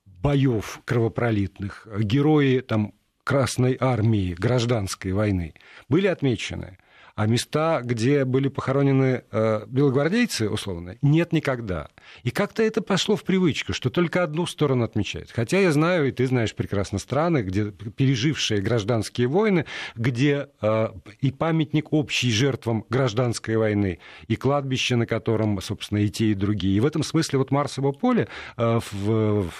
боев 0.07 0.81
кровопролитных, 0.85 1.87
герои 2.01 2.61
там, 2.61 2.95
Красной 3.25 3.77
армии, 3.79 4.35
гражданской 4.35 5.13
войны 5.13 5.55
были 5.89 6.09
отмечены 6.09 6.79
а 7.15 7.27
места, 7.27 7.81
где 7.83 8.25
были 8.25 8.49
похоронены 8.49 9.25
э, 9.31 9.65
белогвардейцы, 9.67 10.49
условно, 10.49 10.97
нет 11.03 11.33
никогда. 11.33 11.89
И 12.23 12.31
как-то 12.31 12.63
это 12.63 12.83
пошло 12.83 13.17
в 13.17 13.25
привычку, 13.25 13.73
что 13.73 13.91
только 13.91 14.23
одну 14.23 14.47
сторону 14.47 14.85
отмечают. 14.85 15.31
Хотя 15.31 15.61
я 15.61 15.73
знаю, 15.73 16.09
и 16.09 16.11
ты 16.11 16.27
знаешь 16.27 16.55
прекрасно 16.55 16.99
страны, 16.99 17.43
где 17.43 17.71
пережившие 17.71 18.61
гражданские 18.61 19.29
войны, 19.29 19.67
где 19.95 20.49
э, 20.61 20.89
и 21.21 21.31
памятник 21.31 21.93
общий 21.93 22.31
жертвам 22.31 22.85
гражданской 22.89 23.57
войны, 23.57 23.99
и 24.29 24.37
кладбище, 24.37 24.97
на 24.97 25.07
котором, 25.07 25.61
собственно, 25.61 25.99
и 25.99 26.09
те, 26.09 26.27
и 26.27 26.35
другие. 26.35 26.77
И 26.77 26.81
в 26.81 26.87
этом 26.87 27.03
смысле 27.03 27.39
вот 27.39 27.51
Марсово 27.51 27.93
поле 27.93 28.29
э, 28.57 28.81
в, 28.91 29.43
в 29.43 29.53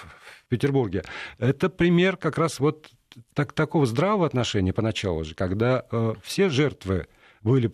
Петербурге, 0.49 1.03
это 1.39 1.69
пример 1.69 2.17
как 2.17 2.39
раз 2.39 2.61
вот 2.61 2.91
так, 3.35 3.53
такого 3.53 3.87
здравого 3.87 4.27
отношения 4.27 4.73
поначалу 4.73 5.25
же, 5.25 5.35
когда 5.35 5.85
э, 5.91 6.15
все 6.23 6.49
жертвы 6.49 7.07
были 7.43 7.73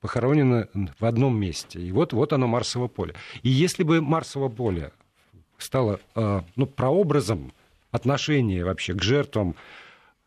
похоронены 0.00 0.68
в 0.98 1.04
одном 1.04 1.38
месте. 1.38 1.80
И 1.80 1.92
вот, 1.92 2.12
вот 2.12 2.32
оно 2.32 2.46
Марсово 2.46 2.88
поле. 2.88 3.14
И 3.42 3.48
если 3.48 3.82
бы 3.82 4.00
Марсово 4.00 4.48
поле 4.48 4.92
стало 5.58 6.00
э, 6.14 6.40
ну, 6.56 6.66
прообразом 6.66 7.52
отношения 7.90 8.64
вообще 8.64 8.94
к 8.94 9.02
жертвам 9.02 9.56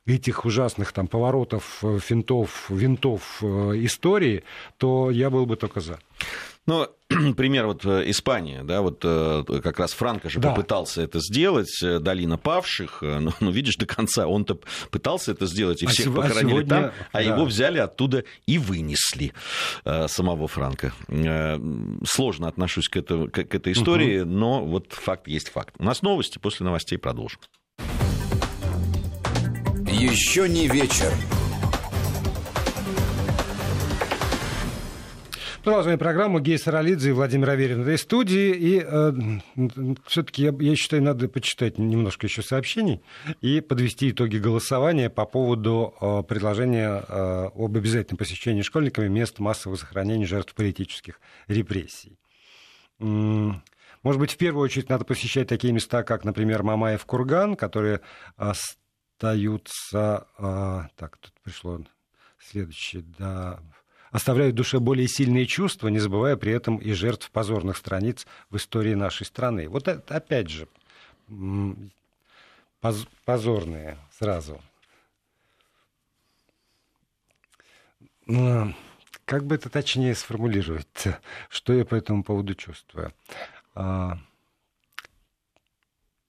этих 0.05 0.45
ужасных 0.45 0.91
там 0.91 1.07
поворотов, 1.07 1.79
э, 1.83 1.99
финтов, 1.99 2.69
винтов 2.69 3.39
э, 3.41 3.45
истории, 3.85 4.43
то 4.77 5.09
я 5.11 5.29
был 5.29 5.45
бы 5.45 5.55
только 5.55 5.79
за. 5.79 5.99
Ну, 6.65 6.87
пример 7.37 7.67
вот 7.67 7.85
э, 7.85 8.09
Испания, 8.09 8.63
да, 8.63 8.81
вот 8.81 9.01
э, 9.03 9.43
как 9.63 9.79
раз 9.79 9.93
Франко 9.93 10.29
же 10.29 10.39
да. 10.39 10.49
попытался 10.49 11.01
это 11.01 11.19
сделать, 11.19 11.81
э, 11.81 11.99
долина 11.99 12.37
павших, 12.37 12.99
ну, 13.01 13.33
ну, 13.39 13.51
видишь, 13.51 13.75
до 13.75 13.85
конца 13.85 14.27
он-то 14.27 14.59
пытался 14.91 15.31
это 15.31 15.45
сделать, 15.45 15.83
и 15.83 15.85
а 15.85 15.89
всех 15.89 16.05
сего, 16.05 16.21
похоронили 16.21 16.45
а 16.45 16.49
сегодня, 16.49 16.69
там, 16.69 16.91
а 17.11 17.17
да. 17.17 17.21
его 17.21 17.45
взяли 17.45 17.79
оттуда 17.79 18.23
и 18.45 18.57
вынесли 18.57 19.33
самого 20.07 20.47
Франка. 20.47 20.93
Сложно 22.05 22.47
отношусь 22.47 22.89
к, 22.89 22.97
это, 22.97 23.27
к 23.27 23.55
этой 23.55 23.73
истории, 23.73 24.21
угу. 24.21 24.29
но 24.29 24.65
вот 24.65 24.93
факт 24.93 25.27
есть 25.27 25.49
факт. 25.49 25.75
У 25.77 25.83
нас 25.83 26.01
новости, 26.01 26.39
после 26.39 26.65
новостей 26.65 26.97
продолжим. 26.97 27.39
Еще 29.87 30.49
не 30.49 30.67
вечер. 30.67 31.13
Продолжаем 35.63 35.97
программу. 35.97 36.41
Гей 36.41 36.57
Саралидзе 36.57 37.11
и 37.11 37.13
Владимир 37.13 37.51
Аверин 37.51 37.79
в 37.79 37.81
этой 37.83 37.97
студии. 37.97 38.53
И 38.53 38.83
э, 38.85 39.13
все-таки 40.05 40.43
я, 40.43 40.53
я 40.59 40.75
считаю, 40.75 41.01
надо 41.01 41.29
почитать 41.29 41.77
немножко 41.77 42.27
еще 42.27 42.41
сообщений 42.41 43.01
и 43.39 43.61
подвести 43.61 44.09
итоги 44.09 44.39
голосования 44.39 45.09
по 45.09 45.25
поводу 45.25 45.95
э, 46.01 46.23
предложения 46.27 47.01
э, 47.07 47.49
об 47.55 47.77
обязательном 47.77 48.17
посещении 48.17 48.61
школьниками 48.61 49.07
мест 49.07 49.39
массового 49.39 49.77
захоронения 49.77 50.27
жертв 50.27 50.53
политических 50.53 51.21
репрессий. 51.47 52.19
Может 52.99 54.19
быть, 54.19 54.33
в 54.33 54.37
первую 54.37 54.65
очередь 54.65 54.89
надо 54.89 55.05
посещать 55.05 55.47
такие 55.47 55.71
места, 55.71 56.03
как, 56.03 56.25
например, 56.25 56.63
Мамаев 56.63 57.05
Курган, 57.05 57.55
которые 57.55 58.01
остаются... 58.35 60.27
Э, 60.37 60.89
так, 60.97 61.15
тут 61.19 61.31
пришло 61.41 61.79
следующее, 62.37 63.05
да, 63.17 63.61
оставляют 64.13 64.53
в 64.53 64.57
душе 64.57 64.79
более 64.79 65.07
сильные 65.07 65.47
чувства, 65.47 65.87
не 65.89 65.97
забывая 65.97 66.37
при 66.37 66.53
этом 66.53 66.77
и 66.77 66.93
жертв 66.93 67.29
позорных 67.31 67.75
страниц 67.77 68.27
в 68.51 68.57
истории 68.57 68.93
нашей 68.93 69.25
страны. 69.25 69.67
Вот 69.67 69.87
это, 69.87 70.15
опять 70.15 70.49
же, 70.49 70.67
позорные 73.25 73.97
сразу. 74.17 74.61
Ну, 78.27 78.73
как 79.25 79.45
бы 79.45 79.55
это 79.55 79.69
точнее 79.69 80.13
сформулировать, 80.13 81.07
что 81.49 81.73
я 81.73 81.83
по 81.83 81.95
этому 81.95 82.23
поводу 82.23 82.53
чувствую? 82.53 83.13
А, 83.73 84.19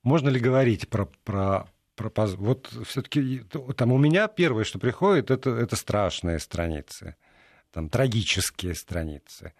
можно 0.02 0.30
ли 0.30 0.40
говорить 0.40 0.88
про, 0.88 1.04
про, 1.24 1.68
про 1.96 2.10
вот 2.36 2.72
все-таки 2.86 3.40
там 3.76 3.92
у 3.92 3.98
меня 3.98 4.26
первое, 4.26 4.64
что 4.64 4.78
приходит, 4.78 5.30
это, 5.30 5.50
это 5.50 5.76
страшные 5.76 6.38
страницы 6.38 7.14
там, 7.74 7.88
трагические 7.88 8.74
страницы 8.74 9.52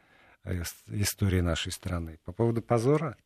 э, 0.44 0.62
истории 0.88 1.40
нашей 1.40 1.72
страны. 1.72 2.18
По 2.24 2.33
поводу 2.33 2.62
позора 2.62 3.16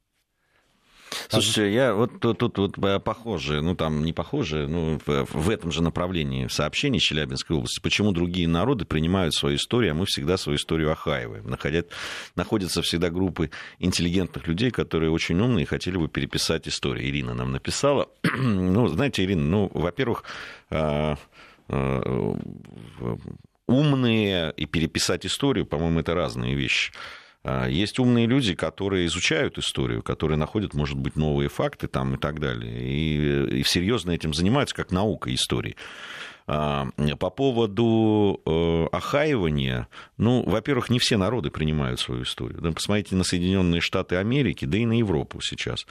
Слушайте, 1.28 1.72
я 1.72 1.94
вот 1.94 2.20
тут, 2.20 2.38
тут 2.38 2.58
вот 2.58 2.78
э, 2.78 3.00
похоже, 3.00 3.60
ну 3.60 3.74
там 3.74 4.04
не 4.04 4.12
похоже, 4.12 4.66
ну 4.68 4.98
в, 5.04 5.24
в 5.24 5.50
этом 5.50 5.72
же 5.72 5.82
направлении 5.82 6.48
сообщений 6.48 7.00
Челябинской 7.00 7.56
области, 7.56 7.80
почему 7.80 8.12
другие 8.12 8.48
народы 8.48 8.84
принимают 8.84 9.34
свою 9.34 9.56
историю, 9.56 9.92
а 9.92 9.94
мы 9.94 10.06
всегда 10.06 10.36
свою 10.36 10.56
историю 10.56 10.92
охаиваем. 10.92 11.48
Находят, 11.48 11.90
находятся 12.36 12.82
всегда 12.82 13.10
группы 13.10 13.50
интеллигентных 13.78 14.46
людей, 14.46 14.70
которые 14.70 15.10
очень 15.10 15.40
умные 15.40 15.62
и 15.62 15.66
хотели 15.66 15.96
бы 15.96 16.08
переписать 16.08 16.68
историю. 16.68 17.08
Ирина 17.08 17.34
нам 17.34 17.52
написала. 17.52 18.08
ну, 18.22 18.88
знаете, 18.88 19.24
Ирина, 19.24 19.42
ну, 19.42 19.70
во-первых, 19.72 20.24
э, 20.70 21.16
умные 23.68 24.52
и 24.56 24.66
переписать 24.66 25.24
историю, 25.24 25.66
по-моему, 25.66 26.00
это 26.00 26.14
разные 26.14 26.54
вещи. 26.54 26.92
А, 27.44 27.66
есть 27.66 27.98
умные 27.98 28.26
люди, 28.26 28.54
которые 28.54 29.06
изучают 29.06 29.58
историю, 29.58 30.02
которые 30.02 30.38
находят, 30.38 30.74
может 30.74 30.98
быть, 30.98 31.16
новые 31.16 31.48
факты 31.48 31.86
там 31.86 32.14
и 32.14 32.18
так 32.18 32.40
далее, 32.40 32.82
и, 32.82 33.60
и 33.60 33.62
серьезно 33.64 34.10
этим 34.10 34.34
занимаются, 34.34 34.74
как 34.74 34.90
наука 34.90 35.32
истории. 35.32 35.76
А, 36.50 36.88
по 37.20 37.28
поводу 37.28 38.40
э, 38.44 38.86
охаивания, 38.90 39.86
ну, 40.16 40.42
во-первых, 40.44 40.88
не 40.88 40.98
все 40.98 41.18
народы 41.18 41.50
принимают 41.50 42.00
свою 42.00 42.22
историю. 42.22 42.72
Посмотрите 42.72 43.16
на 43.16 43.24
Соединенные 43.24 43.82
Штаты 43.82 44.16
Америки, 44.16 44.64
да 44.64 44.78
и 44.78 44.86
на 44.86 44.98
Европу 44.98 45.40
сейчас. 45.42 45.86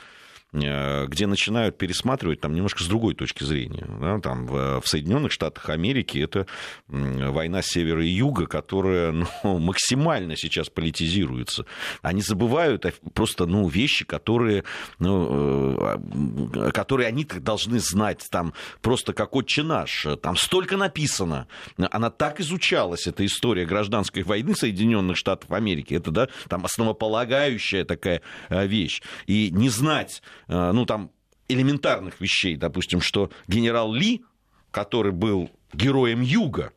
Э, 0.53 1.05
где 1.07 1.27
начинают 1.27 1.77
пересматривать 1.77 2.39
там 2.39 2.53
немножко 2.53 2.81
с 2.81 2.87
другой 2.87 3.15
точки 3.15 3.43
зрения. 3.43 3.85
Да, 3.99 4.19
там 4.19 4.45
в, 4.45 4.79
в 4.79 4.87
Соединенных 4.87 5.33
Штатах 5.33 5.69
Америки 5.69 6.19
это 6.19 6.47
война 6.87 7.61
севера 7.61 8.01
и 8.03 8.07
юга, 8.07 8.45
которая 8.45 9.11
ну, 9.43 9.59
максимально 9.59 10.37
сейчас 10.37 10.69
политизируется. 10.69 11.65
Они 12.01 12.21
забывают 12.21 12.85
просто 13.13 13.45
ну, 13.45 13.67
вещи, 13.67 14.05
которые, 14.05 14.63
ну, 14.99 15.77
э, 15.79 16.71
которые 16.71 17.09
они 17.09 17.25
должны 17.25 17.79
знать. 17.79 18.25
Там 18.31 18.53
просто 18.81 19.11
как 19.11 19.35
отче 19.35 19.63
наш. 19.63 20.07
Там 20.21 20.37
столько 20.37 20.77
написано. 20.77 21.47
Она 21.77 22.09
так 22.09 22.39
изучалась, 22.39 23.05
эта 23.05 23.25
история 23.25 23.65
гражданской 23.65 24.23
войны 24.23 24.55
Соединенных 24.55 25.17
Штатов 25.17 25.51
Америки. 25.51 25.93
Это 25.93 26.11
да, 26.11 26.29
там 26.47 26.63
основополагающая 26.63 27.83
такая 27.83 28.21
э, 28.47 28.65
вещь. 28.65 29.01
И 29.25 29.51
не 29.51 29.67
знать 29.67 30.21
ну, 30.47 30.85
там, 30.85 31.11
элементарных 31.47 32.19
вещей, 32.19 32.55
допустим, 32.55 33.01
что 33.01 33.29
генерал 33.47 33.93
Ли, 33.93 34.23
который 34.71 35.11
был 35.11 35.49
героем 35.73 36.21
Юга, 36.21 36.71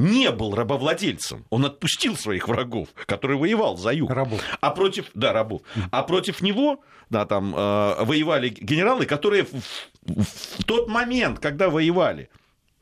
не 0.00 0.30
был 0.30 0.54
рабовладельцем. 0.54 1.44
Он 1.50 1.66
отпустил 1.66 2.16
своих 2.16 2.48
врагов, 2.48 2.88
который 3.06 3.36
воевал 3.36 3.76
за 3.76 3.92
юг. 3.92 4.10
Рабов. 4.10 4.40
А 4.60 4.70
против, 4.70 5.06
да, 5.14 5.32
рабов. 5.32 5.62
А 5.90 6.02
против 6.02 6.40
него, 6.40 6.82
да, 7.10 7.26
там 7.26 7.54
э, 7.54 8.04
воевали 8.04 8.48
генералы, 8.48 9.04
которые 9.04 9.44
в, 9.44 9.52
в, 9.52 10.24
в 10.24 10.64
тот 10.64 10.88
момент, 10.88 11.38
когда 11.38 11.68
воевали, 11.68 12.30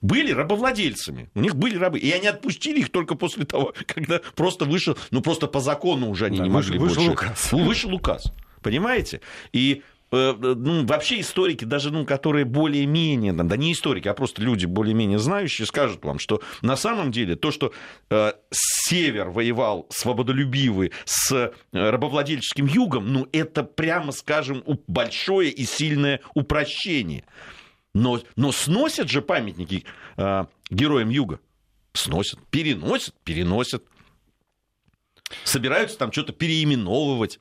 были 0.01 0.31
рабовладельцами. 0.31 1.29
У 1.35 1.41
них 1.41 1.57
были 1.57 1.77
рабы. 1.77 1.99
И 1.99 2.11
они 2.13 2.29
отпустили 2.29 2.81
их 2.81 2.91
только 2.91 3.17
после 3.17 3.45
того, 3.45 3.75
когда 3.87 4.21
просто 4.37 4.65
вышел, 4.65 4.97
ну 5.11 5.21
просто 5.21 5.49
по 5.49 5.61
закону 5.61 6.09
уже 6.11 6.27
они 6.27 6.39
да, 6.39 6.45
не 6.45 6.51
могли 6.51 6.79
вышел 6.79 7.05
больше. 7.05 7.11
Указ. 7.11 7.53
Вышел 7.53 7.93
указ. 7.95 8.33
Понимаете? 8.63 9.21
И 9.53 9.83
Э, 9.83 9.98
ну, 10.11 10.87
вообще 10.87 11.21
историки, 11.21 11.65
даже 11.65 11.91
ну, 11.91 12.07
которые 12.07 12.45
более-менее, 12.45 13.33
да 13.33 13.57
не 13.57 13.73
историки, 13.73 14.09
а 14.09 14.15
просто 14.15 14.43
люди 14.43 14.67
более-менее 14.67 15.19
знающие, 15.19 15.67
скажут 15.67 16.05
вам, 16.05 16.19
что 16.19 16.41
на 16.63 16.77
самом 16.77 17.13
деле 17.13 17.37
то, 17.37 17.51
что 17.51 17.73
э, 18.11 18.33
север 18.51 19.31
воевал 19.31 19.87
свободолюбивый 19.91 20.93
с 21.05 21.33
э, 21.33 21.53
рабовладельческим 21.73 22.67
югом, 22.67 23.13
ну, 23.13 23.29
это, 23.33 23.63
прямо 23.63 24.13
скажем, 24.13 24.63
большое 24.87 25.51
и 25.51 25.65
сильное 25.65 26.21
упрощение. 26.35 27.25
Но, 27.95 28.21
но 28.37 28.53
сносят 28.53 29.09
же 29.11 29.23
памятники 29.23 29.85
э, 30.17 30.45
героям 30.71 31.11
юга. 31.11 31.41
Сносят, 31.93 32.39
переносят, 32.51 33.15
переносят. 33.25 33.85
Собираются 35.45 35.99
там 35.99 36.13
что-то 36.13 36.33
переименовывать. 36.33 37.41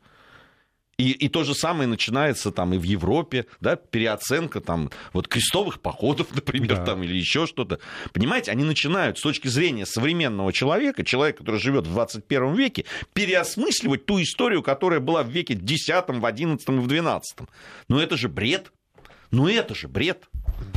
И, 0.97 1.11
и 1.11 1.29
то 1.29 1.43
же 1.43 1.53
самое 1.53 1.87
начинается 1.87 2.51
там 2.51 2.73
и 2.73 2.77
в 2.79 2.83
Европе, 2.83 3.45
да, 3.61 3.75
переоценка 3.75 4.61
там 4.61 4.89
вот 5.13 5.27
крестовых 5.27 5.79
походов, 5.79 6.27
например, 6.33 6.77
да. 6.77 6.85
там 6.85 7.03
или 7.03 7.15
еще 7.15 7.45
что-то. 7.45 7.79
Понимаете, 8.13 8.49
они 8.49 8.63
начинают 8.63 9.19
с 9.19 9.21
точки 9.21 9.47
зрения 9.47 9.85
современного 9.85 10.51
человека, 10.51 11.05
человека, 11.05 11.39
который 11.39 11.59
живет 11.59 11.85
в 11.85 11.91
21 11.91 12.55
веке, 12.55 12.85
переосмысливать 13.13 14.07
ту 14.07 14.19
историю, 14.21 14.63
которая 14.63 14.99
была 14.99 15.21
в 15.21 15.29
веке 15.29 15.55
в 15.55 15.61
10, 15.61 16.05
в 16.07 16.25
11 16.25 16.67
и 16.67 16.71
в 16.71 16.87
12. 16.87 17.37
Ну 17.89 17.99
это 17.99 18.17
же 18.17 18.27
бред. 18.27 18.71
Ну 19.29 19.47
это 19.47 19.75
же 19.75 19.87
бред. 19.87 20.27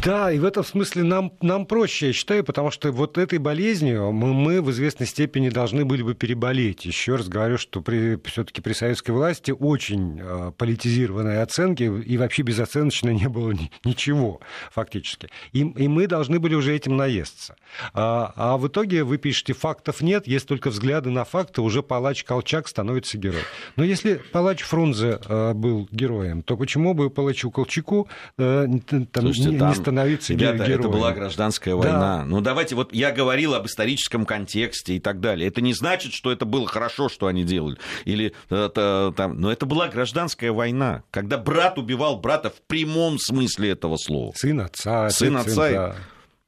Да, 0.02 0.32
и 0.32 0.38
в 0.38 0.46
этом 0.46 0.64
смысле 0.64 1.02
нам, 1.02 1.32
нам 1.42 1.66
проще, 1.66 2.08
я 2.08 2.12
считаю, 2.14 2.42
потому 2.42 2.70
что 2.70 2.90
вот 2.90 3.18
этой 3.18 3.38
болезнью 3.38 4.12
мы, 4.12 4.32
мы 4.32 4.62
в 4.62 4.70
известной 4.70 5.06
степени 5.06 5.50
должны 5.50 5.84
были 5.84 6.02
бы 6.02 6.14
переболеть. 6.14 6.86
Еще 6.86 7.16
раз 7.16 7.28
говорю, 7.28 7.58
что 7.58 7.82
при, 7.82 8.18
все-таки 8.24 8.62
при 8.62 8.72
советской 8.72 9.10
власти 9.10 9.50
очень 9.50 10.18
э, 10.18 10.52
политизированные 10.56 11.42
оценки, 11.42 11.82
и 11.82 12.16
вообще 12.16 12.42
безоценочно 12.42 13.10
не 13.10 13.28
было 13.28 13.50
ни, 13.50 13.70
ничего 13.84 14.40
фактически. 14.72 15.28
И, 15.52 15.60
и 15.60 15.88
мы 15.88 16.06
должны 16.06 16.38
были 16.38 16.54
уже 16.54 16.74
этим 16.74 16.96
наесться. 16.96 17.56
А, 17.92 18.32
а 18.36 18.56
в 18.56 18.68
итоге 18.68 19.04
вы 19.04 19.18
пишете, 19.18 19.52
фактов 19.52 20.00
нет, 20.00 20.26
есть 20.26 20.48
только 20.48 20.70
взгляды 20.70 21.10
на 21.10 21.24
факты, 21.24 21.60
уже 21.60 21.82
палач 21.82 22.24
Колчак 22.24 22.68
становится 22.68 23.18
героем. 23.18 23.44
Но 23.76 23.84
если 23.84 24.14
палач 24.32 24.62
Фрунзе 24.62 25.18
э, 25.28 25.52
был 25.52 25.88
героем, 25.90 26.42
то 26.42 26.56
почему 26.56 26.94
бы 26.94 27.10
палачу 27.10 27.50
Колчаку 27.50 28.08
э, 28.38 28.66
там, 28.88 29.06
Слушайте, 29.12 29.50
не, 29.50 29.58
там, 29.58 29.68
не 29.68 29.89
становиться 29.90 30.32
ребята, 30.32 30.58
героем? 30.58 30.80
это 30.80 30.88
была 30.88 31.12
гражданская 31.12 31.74
война. 31.74 32.18
Да. 32.18 32.24
Ну 32.24 32.40
давайте, 32.40 32.74
вот 32.74 32.92
я 32.92 33.12
говорил 33.12 33.54
об 33.54 33.66
историческом 33.66 34.26
контексте 34.26 34.96
и 34.96 35.00
так 35.00 35.20
далее. 35.20 35.48
Это 35.48 35.60
не 35.60 35.74
значит, 35.74 36.12
что 36.12 36.32
это 36.32 36.44
было 36.44 36.66
хорошо, 36.66 37.08
что 37.08 37.26
они 37.26 37.44
делали. 37.44 37.78
Или 38.04 38.32
это, 38.48 39.12
там, 39.16 39.40
но 39.40 39.52
это 39.52 39.66
была 39.66 39.88
гражданская 39.88 40.52
война, 40.52 41.02
когда 41.10 41.38
брат 41.38 41.78
убивал 41.78 42.18
брата 42.18 42.50
в 42.50 42.60
прямом 42.66 43.18
смысле 43.18 43.70
этого 43.70 43.96
слова. 43.96 44.32
Сын 44.36 44.60
отца. 44.60 45.10
Сын 45.10 45.36
отца. 45.36 45.50
Сын, 45.50 45.72
да. 45.72 45.96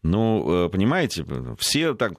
Ну, 0.02 0.66
э, 0.66 0.68
понимаете, 0.68 1.24
все 1.58 1.94
так 1.94 2.14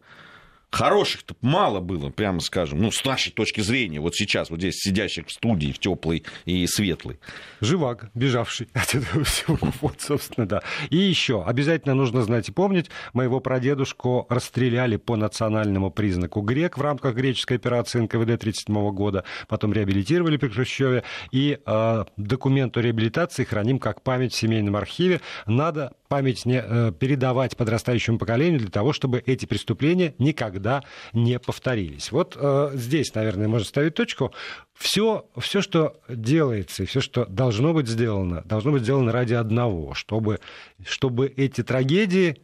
Хороших-то 0.74 1.36
мало 1.42 1.82
было, 1.82 2.10
прямо 2.10 2.40
скажем, 2.40 2.82
ну, 2.82 2.90
с 2.90 3.06
нашей 3.06 3.32
точки 3.32 3.62
зрения, 3.62 4.00
вот 4.00 4.16
сейчас, 4.16 4.50
вот 4.50 4.58
здесь 4.58 4.78
сидящих 4.78 5.28
в 5.28 5.32
студии, 5.32 5.72
в 5.72 5.78
теплой 5.78 6.24
и 6.46 6.66
светлой. 6.66 7.20
Живак, 7.62 8.10
бежавший 8.16 8.68
от 8.74 8.96
этого 8.96 9.24
всего, 9.24 9.60
вот, 9.82 10.02
собственно, 10.02 10.48
да. 10.48 10.64
И 10.90 10.98
еще, 10.98 11.44
обязательно 11.44 11.94
нужно 11.94 12.24
знать 12.24 12.50
и 12.50 12.52
помнить, 12.52 12.90
моего 13.14 13.40
прадедушку 13.40 14.26
расстреляли 14.30 14.98
по 14.98 15.16
национальному 15.16 15.92
признаку 15.92 16.42
грек 16.42 16.76
в 16.76 16.82
рамках 16.82 17.14
греческой 17.14 17.58
операции 17.58 18.00
НКВД 18.00 18.34
1937 18.34 18.92
года, 18.96 19.26
потом 19.48 19.74
реабилитировали 19.74 20.38
при 20.38 20.48
Хрущеве, 20.48 21.04
и 21.32 21.60
э, 21.64 22.06
документ 22.18 22.76
о 22.78 22.82
реабилитации 22.82 23.44
храним 23.44 23.78
как 23.78 24.02
память 24.02 24.34
в 24.34 24.38
семейном 24.38 24.76
архиве. 24.76 25.22
Надо 25.46 25.94
память 26.13 26.45
не, 26.45 26.62
э, 26.63 26.91
передавать 26.91 27.58
подрастающему 27.58 28.19
поколению 28.19 28.60
для 28.60 28.69
того, 28.69 28.93
чтобы 28.93 29.23
эти 29.26 29.47
преступления 29.47 30.13
никогда 30.19 30.84
не 31.12 31.39
повторились. 31.39 32.12
Вот 32.12 32.38
э, 32.39 32.69
здесь, 32.76 33.15
наверное, 33.15 33.47
можно 33.47 33.65
ставить 33.65 33.95
точку. 33.95 34.32
Все, 34.76 35.26
все, 35.39 35.63
что 35.63 35.99
делается, 36.08 36.86
все, 36.86 37.02
что 37.02 37.26
должно 37.26 37.73
быть 37.73 37.88
сделано, 37.88 38.43
должно 38.45 38.73
быть 38.73 38.84
сделано 38.84 39.12
ради 39.12 39.34
одного, 39.34 39.95
чтобы, 39.95 40.39
чтобы 40.86 41.34
эти 41.36 41.63
трагедии 41.63 42.38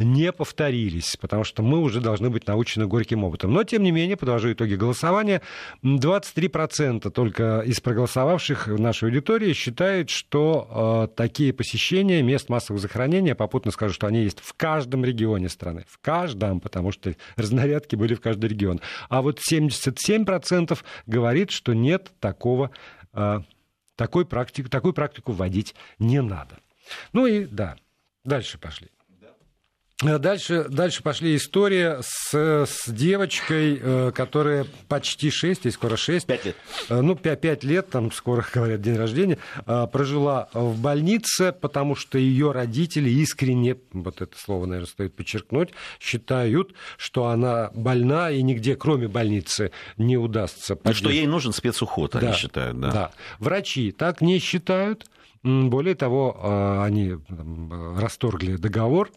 не 0.00 0.32
повторились, 0.32 1.16
потому 1.20 1.44
что 1.44 1.62
мы 1.62 1.78
уже 1.78 2.00
должны 2.00 2.30
быть 2.30 2.46
научены 2.46 2.86
горьким 2.86 3.22
опытом. 3.24 3.52
Но, 3.52 3.62
тем 3.64 3.82
не 3.82 3.92
менее, 3.92 4.16
подвожу 4.16 4.52
итоги 4.52 4.74
голосования, 4.74 5.42
23% 5.84 7.10
только 7.10 7.60
из 7.60 7.80
проголосовавших 7.80 8.68
в 8.68 8.80
нашей 8.80 9.10
аудитории 9.10 9.52
считают, 9.52 10.10
что 10.10 11.08
э, 11.10 11.14
такие 11.14 11.52
посещения 11.52 12.22
мест 12.22 12.48
массового 12.48 12.80
захоронения, 12.80 13.34
попутно 13.34 13.70
скажу, 13.70 13.94
что 13.94 14.06
они 14.06 14.22
есть 14.22 14.40
в 14.40 14.54
каждом 14.54 15.04
регионе 15.04 15.48
страны, 15.48 15.84
в 15.88 15.98
каждом, 15.98 16.60
потому 16.60 16.92
что 16.92 17.14
разнарядки 17.36 17.94
были 17.94 18.14
в 18.14 18.20
каждый 18.20 18.48
регион. 18.48 18.80
А 19.08 19.20
вот 19.20 19.38
77% 19.38 20.78
говорит, 21.06 21.50
что 21.50 21.74
нет 21.74 22.10
такого, 22.20 22.70
э, 23.12 23.40
такой 23.96 24.24
практики, 24.24 24.68
такую 24.68 24.94
практику 24.94 25.32
вводить 25.32 25.74
не 25.98 26.22
надо. 26.22 26.58
Ну 27.12 27.26
и 27.26 27.44
да, 27.44 27.76
дальше 28.24 28.58
пошли. 28.58 28.88
Э, 30.02 30.18
дальше, 30.18 30.66
дальше 30.68 31.02
пошли 31.02 31.36
история 31.36 32.00
с, 32.02 32.34
с 32.34 32.88
девочкой, 32.88 33.78
э, 33.80 34.12
которая 34.14 34.66
почти 34.88 35.30
6, 35.30 35.66
и 35.66 35.70
скоро 35.70 35.96
6. 35.96 36.26
5 36.26 36.44
лет. 36.46 36.56
Э, 36.88 37.00
ну, 37.00 37.14
5, 37.16 37.40
5 37.40 37.64
лет, 37.64 37.90
там 37.90 38.10
скоро, 38.12 38.44
говорят, 38.54 38.80
день 38.80 38.96
рождения, 38.96 39.38
прожила 39.92 40.48
в 40.54 40.80
больнице, 40.80 41.52
потому 41.52 41.94
что 41.94 42.18
ее 42.18 42.52
родители 42.52 43.10
искренне, 43.10 43.76
вот 43.92 44.22
это 44.22 44.38
слово, 44.38 44.66
наверное, 44.66 44.90
стоит 44.90 45.14
подчеркнуть, 45.14 45.70
считают, 45.98 46.74
что 46.96 47.26
она 47.26 47.70
больна, 47.74 48.30
и 48.30 48.42
нигде, 48.42 48.76
кроме 48.76 49.08
больницы, 49.08 49.70
не 49.96 50.16
удастся. 50.16 50.78
И 50.84 50.92
что 50.92 51.10
ей 51.10 51.26
нужен 51.26 51.52
спецуход, 51.52 52.12
да, 52.12 52.20
они 52.20 52.32
считают, 52.32 52.80
да. 52.80 52.90
да. 52.90 53.10
Врачи 53.38 53.92
так 53.92 54.20
не 54.20 54.38
считают. 54.38 55.06
Более 55.42 55.94
того, 55.94 56.82
они 56.82 57.16
расторгли 57.98 58.56
договор 58.56 59.10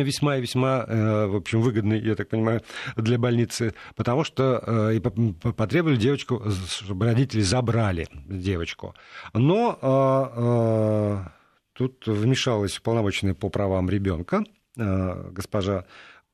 весьма 0.00 0.36
и 0.36 0.40
весьма, 0.40 0.84
э, 0.88 1.26
в 1.26 1.36
общем, 1.36 1.60
выгодный, 1.60 2.00
я 2.00 2.14
так 2.14 2.28
понимаю, 2.28 2.62
для 2.96 3.18
больницы, 3.18 3.74
потому 3.94 4.24
что 4.24 4.62
э, 4.66 4.94
и 4.96 5.00
потребовали 5.00 5.96
девочку, 5.96 6.42
чтобы 6.66 7.06
родители 7.06 7.42
забрали 7.42 8.08
девочку. 8.26 8.94
Но 9.34 9.78
э, 9.82 11.28
тут 11.74 12.06
вмешалась 12.06 12.78
уполномоченная 12.78 13.34
по 13.34 13.50
правам 13.50 13.90
ребенка 13.90 14.44
госпожа 14.74 15.84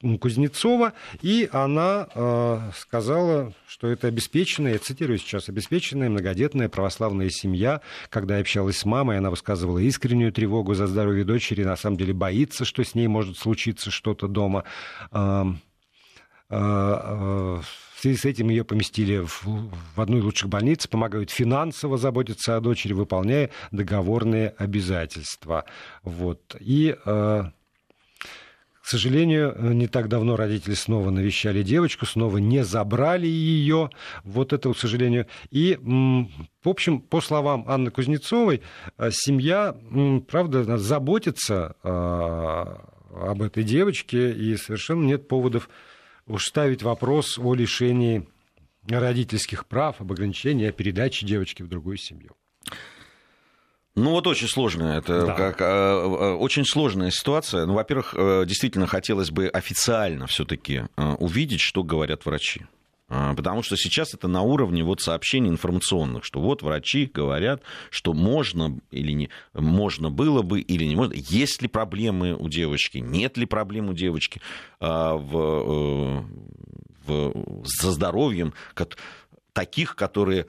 Кузнецова, 0.01 0.93
и 1.23 1.49
она 1.51 2.07
э, 2.15 2.61
сказала, 2.77 3.53
что 3.67 3.89
это 3.89 4.07
обеспеченная, 4.07 4.75
я 4.75 4.79
цитирую 4.79 5.19
сейчас, 5.19 5.49
обеспеченная 5.49 6.09
многодетная 6.09 6.69
православная 6.69 7.31
семья. 7.31 7.81
Когда 8.09 8.37
я 8.37 8.43
общалась 8.43 8.79
с 8.79 8.85
мамой, 8.85 9.19
она 9.19 9.31
высказывала 9.31 9.79
искреннюю 9.79 10.33
тревогу 10.33 10.75
за 10.75 10.87
здоровье 10.87 11.25
дочери, 11.25 11.65
на 11.65 11.77
самом 11.77 11.97
деле 11.97 12.13
боится, 12.13 12.65
что 12.65 12.85
с 12.85 12.95
ней 12.95 13.09
может 13.09 13.39
случиться 13.39 13.91
что-то 13.91 14.29
дома. 14.29 14.63
Э, 15.11 15.45
э, 16.51 16.55
в 16.55 18.01
связи 18.01 18.17
с 18.17 18.25
этим 18.25 18.51
ее 18.51 18.63
поместили 18.63 19.19
в, 19.19 19.45
в 19.45 20.01
одну 20.01 20.19
из 20.19 20.23
лучших 20.23 20.49
больниц, 20.49 20.87
помогают 20.87 21.33
финансово 21.33 21.99
заботиться 21.99 22.57
о 22.57 22.61
дочери, 22.61 22.93
выполняя 22.93 23.51
договорные 23.73 24.51
обязательства. 24.57 25.65
Вот. 26.05 26.55
И 26.61 26.97
к 28.89 28.91
сожалению, 28.91 29.55
не 29.75 29.87
так 29.87 30.09
давно 30.09 30.35
родители 30.35 30.73
снова 30.73 31.11
навещали 31.11 31.63
девочку, 31.63 32.07
снова 32.07 32.39
не 32.39 32.65
забрали 32.65 33.27
ее. 33.27 33.91
Вот 34.25 34.55
это, 34.55 34.73
к 34.73 34.79
сожалению. 34.79 35.27
И, 35.51 35.79
в 35.79 36.69
общем, 36.71 37.03
по 37.03 37.21
словам 37.21 37.67
Анны 37.69 37.91
Кузнецовой, 37.91 38.63
э, 38.97 39.11
семья, 39.13 39.77
правда, 40.27 40.79
заботится 40.79 41.77
а, 41.83 42.83
об 43.15 43.43
этой 43.43 43.63
девочке, 43.63 44.33
и 44.33 44.57
совершенно 44.57 45.05
нет 45.05 45.29
поводов 45.29 45.69
уж 46.27 46.47
ставить 46.47 46.83
вопрос 46.83 47.39
о 47.39 47.53
лишении 47.53 48.27
родительских 48.89 49.67
прав, 49.67 50.01
об 50.01 50.13
ограничении, 50.13 50.67
о 50.67 50.73
передаче 50.73 51.27
девочки 51.27 51.61
в 51.61 51.69
другую 51.69 51.99
семью. 51.99 52.31
Ну 53.99 54.13
вот 54.13 54.27
очень 54.27 54.49
сложная, 54.49 54.99
это 54.99 55.27
да. 55.27 55.35
как, 55.35 55.59
а, 55.61 56.37
очень 56.37 56.65
сложная 56.65 57.11
ситуация. 57.11 57.67
Ну, 57.67 57.75
во-первых, 57.75 58.15
э, 58.17 58.45
действительно 58.47 58.87
хотелось 58.87 59.31
бы 59.31 59.49
официально 59.49 60.27
все-таки 60.29 60.85
э, 60.97 61.13
увидеть, 61.19 61.61
что 61.61 61.83
говорят 61.83 62.25
врачи. 62.25 62.63
А, 63.09 63.35
потому 63.35 63.63
что 63.63 63.77
сейчас 63.77 64.15
это 64.15 64.29
на 64.29 64.43
уровне 64.43 64.85
вот 64.85 65.01
сообщений 65.01 65.51
информационных, 65.51 66.25
что 66.25 66.41
вот 66.41 66.63
врачи 66.63 67.11
говорят, 67.13 67.63
что 67.91 68.13
можно 68.13 68.79
или 68.93 69.13
не 69.13 69.31
можно 69.53 70.11
было 70.11 70.43
бы 70.43 70.61
или 70.61 70.85
не 70.85 70.95
можно. 70.95 71.15
Есть 71.15 71.63
ли 71.63 71.69
проблемы 71.69 72.35
у 72.35 72.49
девочки, 72.49 72.99
нет 72.99 73.37
ли 73.37 73.47
проблем 73.47 73.89
у 73.89 73.95
девочки 73.95 74.41
а, 74.79 75.17
в, 75.17 75.37
э, 75.37 76.23
в, 77.07 77.65
со 77.67 77.91
здоровьем, 77.91 78.55
таких, 79.55 79.97
которые 79.97 80.47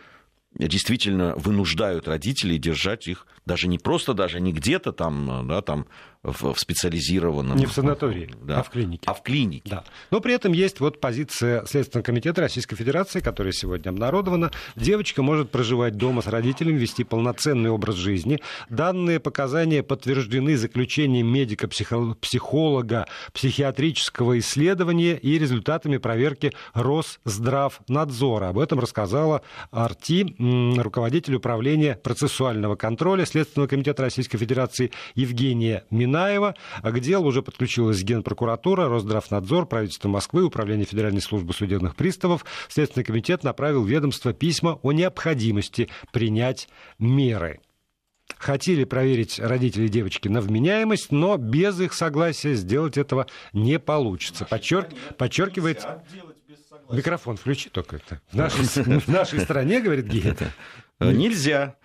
действительно 0.58 1.36
вынуждают 1.36 2.08
родителей 2.08 2.58
держать 2.58 3.08
их 3.08 3.28
даже 3.46 3.68
не 3.68 3.78
просто, 3.78 4.14
даже 4.14 4.40
не 4.40 4.52
где-то 4.52 4.92
там, 4.92 5.48
да, 5.48 5.62
там 5.62 5.88
в, 6.24 6.54
в 6.54 6.60
специализированном... 6.60 7.58
Не 7.58 7.66
в 7.66 7.72
санатории, 7.72 8.30
да, 8.42 8.60
а 8.60 8.64
в 8.64 8.70
клинике. 8.70 9.04
А 9.06 9.14
в 9.14 9.24
клинике. 9.24 9.70
Да. 9.70 9.84
Но 10.12 10.20
при 10.20 10.34
этом 10.34 10.52
есть 10.52 10.80
вот 10.82 11.00
позиция 11.00 11.66
Следственного 11.66 12.04
комитета 12.04 12.42
Российской 12.42 12.76
Федерации, 12.76 13.22
которая 13.22 13.54
сегодня 13.54 13.90
обнародована. 13.90 14.52
Девочка 14.76 15.22
может 15.22 15.50
проживать 15.50 15.96
дома 15.96 16.22
с 16.22 16.28
родителями, 16.28 16.78
вести 16.78 17.06
полноценный 17.06 17.70
образ 17.70 17.96
жизни. 17.96 18.40
Данные 18.70 19.20
показания 19.20 19.82
подтверждены 19.82 20.58
заключением 20.58 21.28
медика-психолога, 21.28 23.08
психиатрического 23.34 24.40
исследования 24.40 25.16
и 25.16 25.40
результатами 25.40 25.98
проверки 25.98 26.52
Росздравнадзора. 26.74 28.50
Об 28.50 28.60
этом 28.60 28.80
рассказала 28.80 29.42
Арти, 29.72 30.36
руководитель 30.78 31.36
управления 31.36 31.96
процессуального 31.96 32.76
контроля 32.76 33.26
Следственного 33.26 33.70
комитета 33.70 34.04
Российской 34.04 34.38
Федерации 34.38 34.92
Евгения 35.16 35.86
Минаева. 36.10 36.40
Минаева. 36.40 36.56
К 36.84 37.00
делу 37.00 37.28
уже 37.28 37.42
подключилась 37.42 38.04
Генпрокуратура, 38.04 38.88
Росздравнадзор, 38.90 39.66
правительство 39.68 40.10
Москвы, 40.10 40.44
Управление 40.44 40.86
Федеральной 40.86 41.22
службы 41.22 41.54
судебных 41.54 41.96
приставов. 41.96 42.46
Следственный 42.68 43.04
комитет 43.04 43.44
направил 43.44 43.84
ведомство 43.84 44.34
письма 44.34 44.80
о 44.82 44.92
необходимости 44.92 45.90
принять 46.12 46.68
меры. 46.98 47.60
Хотели 48.38 48.84
проверить 48.84 49.40
родители 49.40 49.88
девочки 49.88 50.28
на 50.28 50.40
вменяемость, 50.40 51.12
но 51.12 51.38
без 51.38 51.80
их 51.80 51.94
согласия 51.94 52.54
сделать 52.54 52.98
этого 52.98 53.28
не 53.54 53.80
получится. 53.80 54.46
Подчерк... 54.46 54.90
Подчеркивает... 55.18 55.86
Микрофон 56.92 57.38
включи 57.38 57.70
только 57.70 57.98
это. 57.98 58.20
В 58.32 58.36
нашей, 58.36 58.64
в 58.66 59.08
нашей 59.08 59.42
стране, 59.42 59.80
говорит 59.80 60.06
Гея. 60.06 60.36
Нельзя 61.00 61.76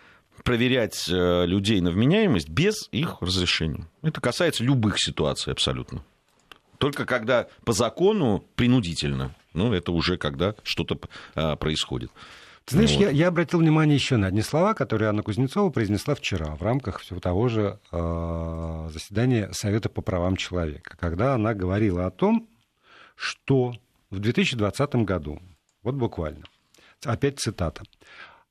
проверять 0.45 1.09
э, 1.09 1.47
людей 1.47 1.81
на 1.81 1.91
вменяемость 1.91 2.49
без 2.49 2.89
их 2.93 3.21
разрешения. 3.21 3.89
Это 4.03 4.21
касается 4.21 4.63
любых 4.63 5.01
ситуаций 5.01 5.53
абсолютно. 5.53 6.05
Только 6.79 7.07
когда 7.07 7.49
по 7.65 7.73
закону 7.73 8.45
принудительно. 8.55 9.35
Ну, 9.55 9.73
это 9.73 9.93
уже 9.93 10.19
когда 10.19 10.55
что-то 10.63 10.99
э, 11.35 11.57
происходит. 11.57 12.11
Ты 12.67 12.77
знаешь, 12.77 12.93
вот. 12.93 13.01
я, 13.01 13.11
я 13.11 13.29
обратил 13.29 13.61
внимание 13.61 13.95
еще 13.95 14.17
на 14.17 14.27
одни 14.27 14.43
слова, 14.43 14.75
которые 14.75 15.09
Анна 15.09 15.23
Кузнецова 15.23 15.71
произнесла 15.71 16.15
вчера 16.15 16.57
в 16.57 16.63
рамках 16.63 17.01
всего 17.01 17.21
того 17.21 17.49
же 17.49 17.79
э, 17.93 18.89
заседания 18.93 19.51
Совета 19.53 19.89
по 19.89 20.03
правам 20.03 20.37
человека, 20.37 20.97
когда 20.99 21.35
она 21.35 21.55
говорила 21.55 22.07
о 22.07 22.11
том, 22.11 22.49
что 23.17 23.75
в 24.11 24.19
2020 24.19 24.95
году, 24.97 25.41
вот 25.83 25.95
буквально, 25.95 26.45
опять 27.05 27.39
цитата, 27.39 27.83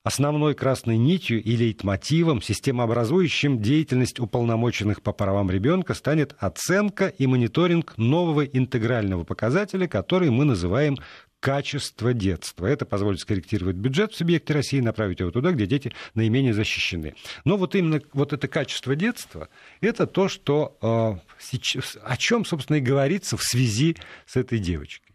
Основной 0.03 0.53
красной 0.53 0.97
нитью 0.97 1.41
и 1.41 1.55
лейтмотивом, 1.55 2.41
системообразующим 2.41 3.61
деятельность 3.61 4.19
уполномоченных 4.19 5.01
по 5.01 5.13
правам 5.13 5.49
ребенка 5.49 5.93
станет 5.93 6.35
оценка 6.39 7.07
и 7.07 7.25
мониторинг 7.25 7.97
нового 7.97 8.43
интегрального 8.43 9.23
показателя, 9.23 9.87
который 9.87 10.29
мы 10.29 10.43
называем 10.43 10.97
качество 11.39 12.13
детства. 12.13 12.65
Это 12.65 12.85
позволит 12.85 13.21
скорректировать 13.21 13.77
бюджет 13.77 14.11
в 14.11 14.17
субъекте 14.17 14.53
России 14.53 14.79
и 14.79 14.81
направить 14.81 15.21
его 15.21 15.31
туда, 15.31 15.51
где 15.51 15.67
дети 15.67 15.93
наименее 16.15 16.53
защищены. 16.53 17.15
Но 17.45 17.55
вот 17.55 17.73
именно 17.73 18.01
вот 18.11 18.33
это 18.33 18.49
качество 18.49 18.97
детства, 18.97 19.47
это 19.79 20.05
то, 20.05 20.27
что, 20.27 20.77
э, 20.81 21.95
о 22.03 22.17
чем, 22.17 22.43
собственно, 22.43 22.75
и 22.75 22.81
говорится 22.81 23.37
в 23.37 23.43
связи 23.43 23.95
с 24.25 24.35
этой 24.35 24.59
девочкой. 24.59 25.12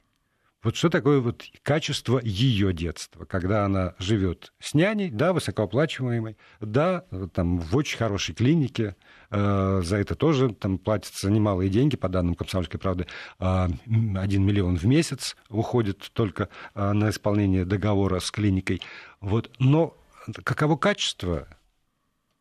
Вот 0.64 0.74
что 0.74 0.88
такое 0.88 1.20
вот 1.20 1.44
качество 1.62 2.20
ее 2.20 2.72
детства, 2.72 3.24
когда 3.24 3.64
она 3.64 3.94
живет 3.98 4.52
с 4.58 4.74
няней, 4.74 5.08
да, 5.08 5.32
высокооплачиваемой, 5.32 6.36
да, 6.60 7.04
там 7.32 7.60
в 7.60 7.76
очень 7.76 7.96
хорошей 7.96 8.34
клинике, 8.34 8.96
э, 9.30 9.82
за 9.84 9.96
это 9.98 10.16
тоже 10.16 10.52
там 10.52 10.78
платятся 10.78 11.30
немалые 11.30 11.70
деньги, 11.70 11.96
по 11.96 12.08
данным 12.08 12.34
«Комсомольской 12.34 12.80
правды», 12.80 13.06
э, 13.38 13.68
1 13.86 14.44
миллион 14.44 14.76
в 14.76 14.84
месяц 14.84 15.36
уходит 15.48 16.10
только 16.12 16.48
э, 16.74 16.92
на 16.92 17.10
исполнение 17.10 17.64
договора 17.64 18.18
с 18.18 18.28
клиникой. 18.32 18.82
Вот. 19.20 19.52
Но 19.60 19.96
каково 20.42 20.76
качество 20.76 21.46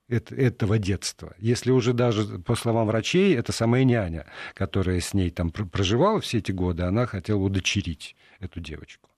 этого 0.09 0.77
детства. 0.77 1.35
Если 1.37 1.71
уже 1.71 1.93
даже, 1.93 2.39
по 2.39 2.55
словам 2.55 2.87
врачей, 2.87 3.35
это 3.35 3.51
самая 3.51 3.83
няня, 3.83 4.25
которая 4.53 4.99
с 5.01 5.13
ней 5.13 5.29
там 5.29 5.51
проживала 5.51 6.21
все 6.21 6.37
эти 6.37 6.51
годы, 6.51 6.83
она 6.83 7.05
хотела 7.05 7.39
удочерить 7.39 8.15
эту 8.39 8.59
девочку. 8.59 9.09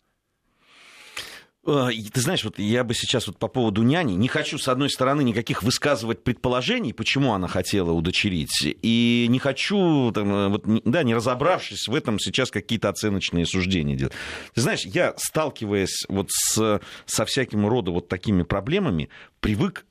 Э, 1.66 1.90
ты 2.12 2.22
знаешь, 2.22 2.44
вот 2.44 2.58
я 2.58 2.84
бы 2.84 2.94
сейчас 2.94 3.28
вот 3.28 3.38
по 3.38 3.48
поводу 3.48 3.84
няни 3.84 4.14
не 4.14 4.28
хочу, 4.28 4.58
с 4.58 4.68
одной 4.68 4.90
стороны, 4.90 5.22
никаких 5.22 5.62
высказывать 5.62 6.24
предположений, 6.24 6.94
почему 6.94 7.34
она 7.34 7.48
хотела 7.48 7.92
удочерить, 7.92 8.64
и 8.64 9.28
не 9.30 9.40
хочу, 9.40 10.12
там, 10.14 10.34
э, 10.34 10.48
вот, 10.48 10.64
да, 10.86 11.04
не 11.04 11.14
разобравшись 11.14 11.88
в 11.88 11.94
этом, 11.94 12.18
сейчас 12.20 12.50
какие-то 12.50 12.90
оценочные 12.90 13.46
суждения 13.46 13.96
делать. 13.96 14.14
Ты 14.56 14.62
знаешь, 14.62 14.86
я, 14.86 15.14
сталкиваясь 15.18 16.06
вот 16.08 16.30
с, 16.32 16.82
со 17.06 17.26
всяким 17.26 17.68
рода 17.68 17.92
вот 17.92 18.08
такими 18.08 18.44
проблемами, 18.44 19.10
привык 19.40 19.86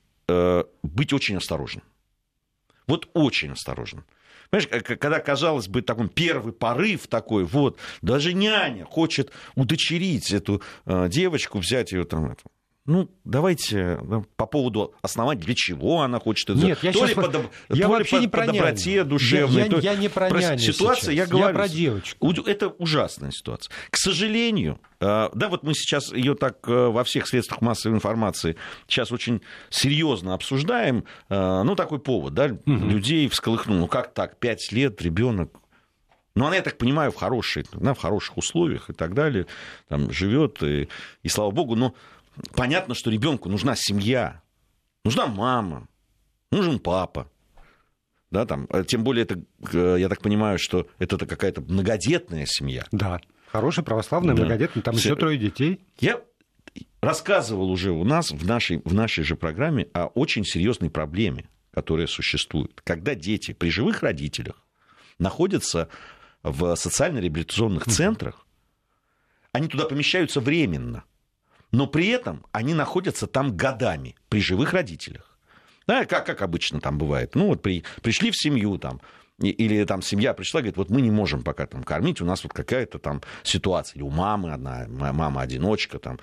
быть 0.82 1.12
очень 1.12 1.36
осторожным. 1.36 1.84
Вот 2.86 3.08
очень 3.14 3.52
осторожным. 3.52 4.04
Понимаешь, 4.50 4.84
когда, 4.98 5.20
казалось 5.20 5.68
бы, 5.68 5.82
такой 5.82 6.08
первый 6.08 6.52
порыв 6.52 7.06
такой, 7.06 7.44
вот, 7.44 7.78
даже 8.00 8.32
няня 8.32 8.84
хочет 8.86 9.30
удочерить 9.56 10.32
эту 10.32 10.62
э, 10.86 11.08
девочку, 11.10 11.58
взять 11.58 11.92
ее 11.92 12.04
там, 12.04 12.34
ну, 12.88 13.10
давайте 13.24 14.00
ну, 14.02 14.24
по 14.36 14.46
поводу 14.46 14.94
основания, 15.02 15.42
для 15.42 15.54
чего 15.54 16.00
она 16.00 16.18
хочет 16.18 16.48
это 16.48 16.58
Нет, 16.58 16.78
я 16.82 16.92
то 16.92 17.00
сейчас... 17.00 17.08
ли 17.10 17.14
по, 17.14 17.28
доб... 17.28 17.46
я 17.68 17.86
то 17.86 17.92
вообще 17.92 18.16
ли 18.16 18.22
не 18.22 18.28
по 18.28 18.46
доброте 18.46 19.04
душевной. 19.04 19.58
Я, 19.58 19.64
я, 19.64 19.70
то... 19.70 19.78
я 19.78 19.94
не 19.94 20.08
про, 20.08 20.28
про 20.28 20.40
няню 20.40 20.58
Ситуация, 20.58 21.12
сейчас. 21.12 21.14
я 21.14 21.26
говорю. 21.26 21.48
Я 21.48 21.54
про 21.54 21.68
девочку. 21.68 22.32
Это 22.46 22.68
ужасная 22.68 23.30
ситуация. 23.30 23.70
К 23.90 23.96
сожалению, 23.98 24.80
э, 25.00 25.28
да, 25.34 25.48
вот 25.48 25.64
мы 25.64 25.74
сейчас 25.74 26.12
ее 26.12 26.34
так 26.34 26.66
э, 26.66 26.72
во 26.72 27.04
всех 27.04 27.28
средствах 27.28 27.60
массовой 27.60 27.94
информации 27.94 28.56
сейчас 28.86 29.12
очень 29.12 29.42
серьезно 29.68 30.32
обсуждаем. 30.32 31.04
Э, 31.28 31.62
ну, 31.64 31.76
такой 31.76 31.98
повод, 31.98 32.32
да, 32.32 32.46
угу. 32.46 32.72
людей 32.72 33.28
всколыхнул. 33.28 33.76
Ну, 33.76 33.86
как 33.86 34.14
так, 34.14 34.38
пять 34.38 34.72
лет 34.72 35.02
ребенок 35.02 35.52
ну, 36.38 36.46
она, 36.46 36.54
я 36.54 36.62
так 36.62 36.78
понимаю, 36.78 37.10
в, 37.10 37.16
хорошей, 37.16 37.66
да, 37.72 37.94
в 37.94 37.98
хороших 37.98 38.36
условиях 38.36 38.90
и 38.90 38.92
так 38.92 39.12
далее, 39.12 39.46
там 39.88 40.12
живет, 40.12 40.62
и, 40.62 40.88
и 41.24 41.28
слава 41.28 41.50
богу, 41.50 41.74
но 41.74 41.94
понятно, 42.54 42.94
что 42.94 43.10
ребенку 43.10 43.48
нужна 43.48 43.74
семья, 43.76 44.42
нужна 45.04 45.26
мама, 45.26 45.88
нужен 46.50 46.78
папа. 46.78 47.30
Да, 48.30 48.44
там, 48.44 48.66
э, 48.70 48.84
тем 48.86 49.04
более, 49.04 49.24
это, 49.24 49.42
э, 49.72 49.96
я 49.98 50.08
так 50.08 50.20
понимаю, 50.20 50.58
что 50.58 50.86
это 50.98 51.18
какая-то 51.24 51.62
многодетная 51.62 52.44
семья. 52.46 52.84
Да, 52.92 53.20
хорошая, 53.50 53.84
православная, 53.84 54.34
да. 54.34 54.42
многодетная, 54.42 54.82
там 54.82 54.94
еще 54.94 55.16
трое 55.16 55.38
детей. 55.38 55.80
Я 55.98 56.20
рассказывал 57.00 57.70
уже 57.70 57.90
у 57.90 58.04
нас 58.04 58.30
в 58.30 58.46
нашей, 58.46 58.82
в 58.84 58.92
нашей 58.92 59.24
же 59.24 59.34
программе 59.36 59.88
о 59.94 60.06
очень 60.06 60.44
серьезной 60.44 60.90
проблеме, 60.90 61.48
которая 61.72 62.06
существует. 62.06 62.80
Когда 62.84 63.14
дети 63.14 63.52
при 63.52 63.70
живых 63.70 64.02
родителях 64.02 64.66
находятся 65.18 65.88
в 66.42 66.74
социально-реабилитационных 66.76 67.86
центрах, 67.86 68.46
они 69.52 69.68
туда 69.68 69.86
помещаются 69.86 70.40
временно 70.40 71.04
но 71.72 71.86
при 71.86 72.08
этом 72.08 72.44
они 72.52 72.74
находятся 72.74 73.26
там 73.26 73.56
годами 73.56 74.16
при 74.28 74.40
живых 74.40 74.72
родителях. 74.72 75.38
Да, 75.86 76.04
как, 76.04 76.26
как 76.26 76.42
обычно 76.42 76.80
там 76.80 76.98
бывает. 76.98 77.34
Ну, 77.34 77.46
вот 77.46 77.62
при, 77.62 77.82
пришли 78.02 78.30
в 78.30 78.36
семью 78.36 78.76
там, 78.76 79.00
или 79.40 79.84
там 79.84 80.02
семья 80.02 80.34
пришла, 80.34 80.60
говорит, 80.60 80.76
вот 80.76 80.90
мы 80.90 81.00
не 81.00 81.10
можем 81.10 81.42
пока 81.42 81.66
там 81.66 81.82
кормить, 81.82 82.20
у 82.20 82.26
нас 82.26 82.42
вот 82.42 82.52
какая-то 82.52 82.98
там 82.98 83.22
ситуация, 83.42 83.96
или 83.96 84.02
у 84.02 84.10
мамы 84.10 84.52
одна, 84.52 84.86
мама-одиночка 84.88 85.98
там, 85.98 86.18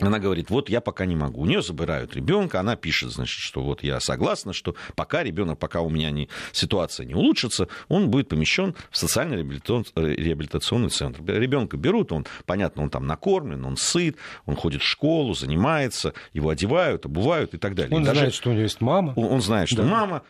она 0.00 0.18
говорит, 0.18 0.50
вот 0.50 0.68
я 0.68 0.80
пока 0.80 1.06
не 1.06 1.14
могу. 1.14 1.42
У 1.42 1.46
нее 1.46 1.62
забирают 1.62 2.16
ребенка, 2.16 2.58
она 2.58 2.74
пишет, 2.74 3.12
значит, 3.12 3.38
что 3.38 3.62
вот 3.62 3.84
я 3.84 4.00
согласна, 4.00 4.52
что 4.52 4.74
пока 4.96 5.22
ребенок, 5.22 5.58
пока 5.58 5.82
у 5.82 5.88
меня 5.88 6.10
не, 6.10 6.28
ситуация 6.50 7.06
не 7.06 7.14
улучшится, 7.14 7.68
он 7.88 8.10
будет 8.10 8.28
помещен 8.28 8.74
в 8.90 8.96
социальный 8.96 9.36
реабилитационный 9.36 10.90
центр. 10.90 11.22
Ребенка 11.24 11.76
берут, 11.76 12.10
он, 12.10 12.26
понятно, 12.44 12.82
он 12.82 12.90
там 12.90 13.06
накормлен, 13.06 13.64
он 13.64 13.76
сыт, 13.76 14.16
он 14.46 14.56
ходит 14.56 14.82
в 14.82 14.86
школу, 14.86 15.34
занимается, 15.34 16.12
его 16.32 16.50
одевают, 16.50 17.06
обувают 17.06 17.54
и 17.54 17.58
так 17.58 17.76
далее. 17.76 17.94
Он 17.94 18.02
и 18.02 18.06
даже, 18.06 18.18
знает, 18.20 18.34
что 18.34 18.50
у 18.50 18.52
него 18.52 18.62
есть 18.62 18.80
мама. 18.80 19.12
Он, 19.14 19.26
он 19.26 19.42
знает, 19.42 19.68
что 19.68 19.82
да. 19.82 19.88
мама. 19.88 20.22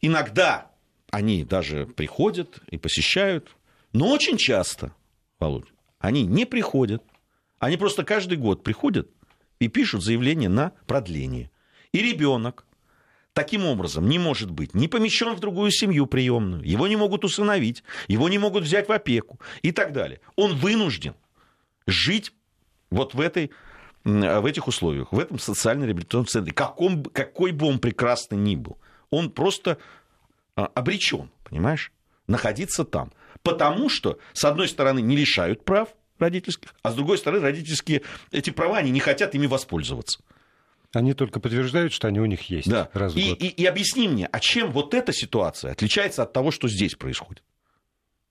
Иногда 0.00 0.70
они 1.10 1.42
даже 1.42 1.86
приходят 1.86 2.60
и 2.70 2.78
посещают, 2.78 3.48
но 3.92 4.12
очень 4.12 4.36
часто, 4.36 4.92
Володь, 5.40 5.66
они 5.98 6.24
не 6.24 6.44
приходят, 6.44 7.02
Они 7.58 7.76
просто 7.76 8.04
каждый 8.04 8.38
год 8.38 8.62
приходят 8.62 9.08
и 9.58 9.68
пишут 9.68 10.02
заявление 10.02 10.48
на 10.48 10.72
продление. 10.86 11.50
И 11.92 11.98
ребенок 11.98 12.64
таким 13.32 13.64
образом 13.64 14.08
не 14.08 14.18
может 14.18 14.50
быть 14.50 14.74
не 14.74 14.88
помещен 14.88 15.34
в 15.34 15.40
другую 15.40 15.70
семью 15.70 16.06
приемную, 16.06 16.62
его 16.62 16.86
не 16.88 16.96
могут 16.96 17.24
усыновить, 17.24 17.82
его 18.08 18.28
не 18.28 18.38
могут 18.38 18.64
взять 18.64 18.88
в 18.88 18.92
опеку 18.92 19.38
и 19.62 19.72
так 19.72 19.92
далее. 19.92 20.20
Он 20.36 20.56
вынужден 20.56 21.14
жить 21.86 22.32
вот 22.90 23.14
в, 23.14 23.20
этой, 23.20 23.50
в 24.04 24.44
этих 24.44 24.66
условиях, 24.66 25.12
в 25.12 25.18
этом 25.18 25.38
социально-реабилитационном 25.38 26.26
центре, 26.26 26.52
каком, 26.52 27.04
какой 27.04 27.52
бы 27.52 27.66
он 27.66 27.78
прекрасный 27.78 28.38
ни 28.38 28.56
был. 28.56 28.78
Он 29.10 29.30
просто 29.30 29.78
а, 30.56 30.66
обречен, 30.74 31.30
понимаешь, 31.44 31.92
находиться 32.26 32.84
там. 32.84 33.12
Потому 33.42 33.88
что, 33.88 34.18
с 34.32 34.44
одной 34.44 34.68
стороны, 34.68 35.00
не 35.00 35.16
лишают 35.16 35.64
прав 35.64 35.88
родительских, 36.18 36.74
а 36.82 36.90
с 36.90 36.94
другой 36.94 37.18
стороны, 37.18 37.42
родительские 37.42 38.02
эти 38.30 38.50
права, 38.50 38.78
они 38.78 38.90
не 38.90 39.00
хотят 39.00 39.34
ими 39.34 39.46
воспользоваться. 39.46 40.20
Они 40.92 41.12
только 41.12 41.38
подтверждают, 41.38 41.92
что 41.92 42.08
они 42.08 42.18
у 42.18 42.26
них 42.26 42.42
есть. 42.48 42.68
Да. 42.68 42.88
Раз 42.94 43.12
в 43.12 43.16
и, 43.16 43.28
год. 43.30 43.42
И, 43.42 43.48
и 43.48 43.66
объясни 43.66 44.08
мне, 44.08 44.26
а 44.26 44.40
чем 44.40 44.72
вот 44.72 44.94
эта 44.94 45.12
ситуация 45.12 45.72
отличается 45.72 46.22
от 46.22 46.32
того, 46.32 46.50
что 46.50 46.68
здесь 46.68 46.94
происходит? 46.94 47.42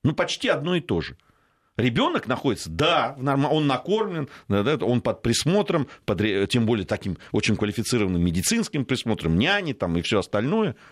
Ну, 0.04 0.14
почти 0.14 0.48
одно 0.48 0.76
и 0.76 0.82
то 0.82 1.02
же. 1.02 1.18
Ребенок 1.76 2.26
находится, 2.26 2.72
да, 2.72 3.16
он 3.20 3.68
накормлен, 3.68 4.30
он 4.48 5.02
под 5.02 5.22
присмотром, 5.22 5.88
под, 6.06 6.50
тем 6.50 6.66
более 6.66 6.88
таким 6.88 7.20
очень 7.32 7.56
квалифицированным 7.56 8.24
медицинским 8.24 8.84
присмотром, 8.84 9.38
няни 9.38 9.74
там 9.74 9.96
и 9.96 10.02
все 10.02 10.20
остальное– 10.20 10.76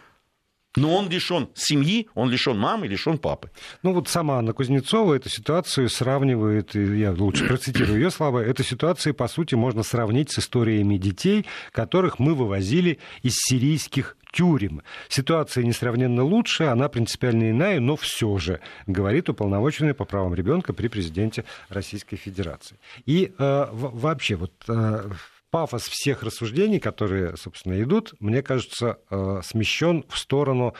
но 0.75 0.95
он 0.95 1.09
лишен 1.09 1.49
семьи, 1.53 2.07
он 2.13 2.29
лишен 2.29 2.57
мамы, 2.57 2.87
лишен 2.87 3.17
папы. 3.17 3.49
Ну 3.83 3.93
вот 3.93 4.07
сама 4.07 4.37
Анна 4.39 4.53
Кузнецова 4.53 5.13
эту 5.15 5.29
ситуацию 5.29 5.89
сравнивает, 5.89 6.75
я 6.75 7.11
лучше 7.11 7.45
процитирую 7.47 7.99
ее 7.99 8.11
слова, 8.11 8.39
эту 8.43 8.63
ситуацию, 8.63 9.13
по 9.13 9.27
сути, 9.27 9.55
можно 9.55 9.83
сравнить 9.83 10.31
с 10.31 10.39
историями 10.39 10.97
детей, 10.97 11.45
которых 11.71 12.19
мы 12.19 12.33
вывозили 12.33 12.99
из 13.23 13.35
сирийских 13.35 14.17
тюрем. 14.31 14.81
Ситуация 15.07 15.63
несравненно 15.63 16.23
лучше, 16.23 16.65
она 16.65 16.89
принципиально 16.89 17.51
иная, 17.51 17.79
но 17.79 17.95
все 17.95 18.37
же, 18.37 18.59
говорит 18.85 19.29
уполномоченный 19.29 19.93
по 19.93 20.03
правам 20.03 20.35
ребенка 20.35 20.73
при 20.73 20.89
президенте 20.89 21.45
Российской 21.69 22.17
Федерации. 22.17 22.77
И 23.05 23.33
э, 23.37 23.67
вообще, 23.71 24.35
вот 24.35 24.51
э, 24.67 25.09
пафос 25.55 25.83
всех 25.83 26.21
рассуждений, 26.21 26.81
которые, 26.81 27.37
собственно, 27.37 27.81
идут, 27.81 28.13
мне 28.19 28.41
кажется, 28.41 28.99
э, 29.09 29.39
смещен 29.41 30.03
в 30.09 30.17
сторону 30.17 30.73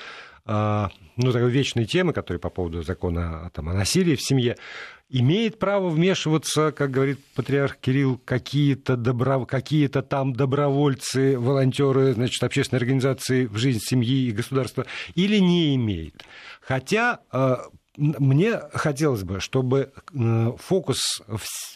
э, 0.46 0.88
ну, 1.16 1.32
такой 1.32 1.50
вечной 1.50 1.86
темы, 1.86 2.12
которая 2.12 2.42
по 2.42 2.50
поводу 2.50 2.84
закона 2.84 3.50
там, 3.54 3.70
о 3.70 3.74
насилии 3.74 4.16
в 4.16 4.22
семье, 4.22 4.58
имеет 5.08 5.60
право 5.60 5.88
вмешиваться, 5.88 6.74
как 6.74 6.92
говорит 6.92 7.22
патриарх 7.36 7.78
Кирилл, 7.78 8.18
какие-то, 8.26 8.98
добро... 8.98 9.46
какие-то 9.46 10.02
там 10.02 10.34
добровольцы, 10.34 11.40
волонтеры, 11.40 12.12
значит, 12.12 12.44
общественные 12.44 12.80
организации 12.80 13.46
в 13.46 13.56
жизнь 13.56 13.80
семьи 13.80 14.28
и 14.28 14.32
государства, 14.32 14.86
или 15.14 15.38
не 15.38 15.74
имеет. 15.76 16.26
Хотя 16.60 17.22
э, 17.32 17.56
мне 17.98 18.60
хотелось 18.74 19.24
бы, 19.24 19.40
чтобы 19.40 19.92
э, 20.14 20.52
фокус 20.58 21.22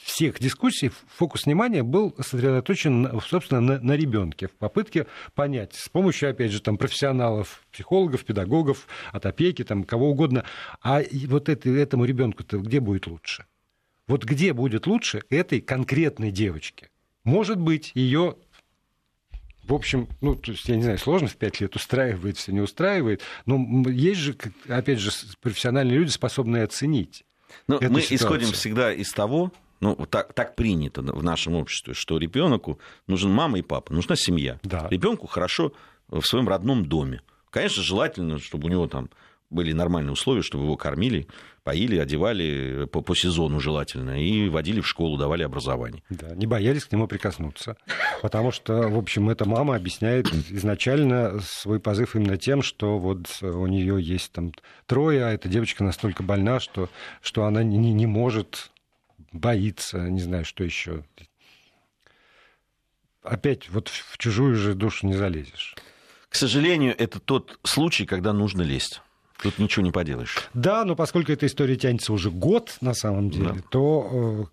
всех 0.03 0.39
дискуссий, 0.39 0.91
фокус 1.15 1.45
внимания 1.45 1.83
был 1.83 2.13
сосредоточен, 2.19 3.21
собственно, 3.25 3.61
на, 3.61 3.79
на 3.79 3.93
ребенке, 3.93 4.47
в 4.47 4.51
попытке 4.51 5.07
понять 5.33 5.75
с 5.75 5.89
помощью, 5.89 6.29
опять 6.29 6.51
же, 6.51 6.61
там, 6.61 6.77
профессионалов, 6.77 7.63
психологов, 7.71 8.25
педагогов, 8.25 8.87
от 9.11 9.25
опеки, 9.25 9.63
там, 9.63 9.83
кого 9.83 10.09
угодно, 10.09 10.43
а 10.81 11.01
вот 11.27 11.49
это, 11.49 11.69
этому 11.69 12.05
ребенку-то 12.05 12.57
где 12.57 12.79
будет 12.79 13.07
лучше? 13.07 13.45
Вот 14.07 14.25
где 14.25 14.53
будет 14.53 14.87
лучше 14.87 15.21
этой 15.29 15.61
конкретной 15.61 16.31
девочке? 16.31 16.89
Может 17.23 17.59
быть, 17.59 17.91
ее 17.93 18.37
в 19.69 19.73
общем, 19.73 20.07
ну, 20.19 20.35
то 20.35 20.51
есть, 20.51 20.67
я 20.67 20.75
не 20.75 20.81
знаю, 20.81 20.97
сложно 20.97 21.27
в 21.27 21.35
пять 21.35 21.61
лет 21.61 21.75
устраивает, 21.75 22.37
все 22.37 22.51
не 22.51 22.59
устраивает, 22.59 23.21
но 23.45 23.57
есть 23.89 24.19
же, 24.19 24.35
опять 24.67 24.99
же, 24.99 25.11
профессиональные 25.41 25.99
люди, 25.99 26.09
способные 26.09 26.63
оценить. 26.63 27.23
Но 27.67 27.79
ну, 27.79 27.89
мы 27.89 28.01
ситуацию. 28.01 28.15
исходим 28.17 28.51
всегда 28.51 28.91
из 28.91 29.11
того, 29.11 29.51
ну, 29.79 29.95
так, 30.09 30.33
так 30.33 30.55
принято 30.55 31.01
в 31.01 31.23
нашем 31.23 31.53
обществе, 31.53 31.93
что 31.93 32.17
ребенку 32.17 32.79
нужен 33.07 33.31
мама 33.31 33.59
и 33.59 33.61
папа, 33.61 33.93
нужна 33.93 34.15
семья. 34.15 34.59
Да. 34.63 34.87
Ребенку 34.89 35.27
хорошо 35.27 35.73
в 36.07 36.23
своем 36.23 36.49
родном 36.49 36.87
доме. 36.87 37.21
Конечно, 37.51 37.83
желательно, 37.83 38.39
чтобы 38.39 38.67
у 38.67 38.71
него 38.71 38.87
там 38.87 39.09
были 39.49 39.71
нормальные 39.71 40.13
условия, 40.13 40.41
чтобы 40.41 40.65
его 40.65 40.77
кормили, 40.77 41.27
поили, 41.69 41.99
одевали 41.99 42.87
по, 42.91 43.01
по 43.01 43.15
сезону 43.15 43.59
желательно, 43.59 44.19
и 44.19 44.49
водили 44.49 44.81
в 44.81 44.87
школу, 44.87 45.19
давали 45.19 45.43
образование. 45.43 46.01
Да, 46.09 46.33
не 46.33 46.47
боялись 46.47 46.85
к 46.85 46.91
нему 46.91 47.07
прикоснуться, 47.07 47.77
потому 48.23 48.51
что, 48.51 48.89
в 48.89 48.97
общем, 48.97 49.29
эта 49.29 49.47
мама 49.47 49.75
объясняет 49.75 50.33
изначально 50.49 51.39
свой 51.41 51.79
позыв 51.79 52.15
именно 52.15 52.37
тем, 52.37 52.63
что 52.63 52.97
вот 52.97 53.27
у 53.43 53.67
нее 53.67 54.01
есть 54.01 54.31
там 54.31 54.51
трое, 54.87 55.25
а 55.25 55.31
эта 55.31 55.47
девочка 55.47 55.83
настолько 55.83 56.23
больна, 56.23 56.59
что, 56.59 56.89
что 57.21 57.45
она 57.45 57.61
не, 57.61 57.77
не 57.77 58.07
может, 58.07 58.71
боится, 59.31 60.09
не 60.09 60.21
знаю, 60.21 60.45
что 60.45 60.63
еще. 60.63 61.03
Опять 63.21 63.69
вот 63.69 63.89
в 63.89 64.17
чужую 64.17 64.55
же 64.55 64.73
душу 64.73 65.05
не 65.05 65.13
залезешь. 65.13 65.75
К 66.29 66.35
сожалению, 66.35 66.95
это 66.97 67.19
тот 67.19 67.59
случай, 67.63 68.07
когда 68.07 68.33
нужно 68.33 68.63
лезть. 68.63 69.01
Тут 69.41 69.57
ничего 69.57 69.85
не 69.85 69.91
поделаешь. 69.91 70.49
Да, 70.53 70.83
но 70.85 70.95
поскольку 70.95 71.31
эта 71.31 71.45
история 71.45 71.75
тянется 71.75 72.13
уже 72.13 72.29
год 72.29 72.77
на 72.81 72.93
самом 72.93 73.29
деле, 73.29 73.53
да. 73.53 73.61
то 73.69 74.49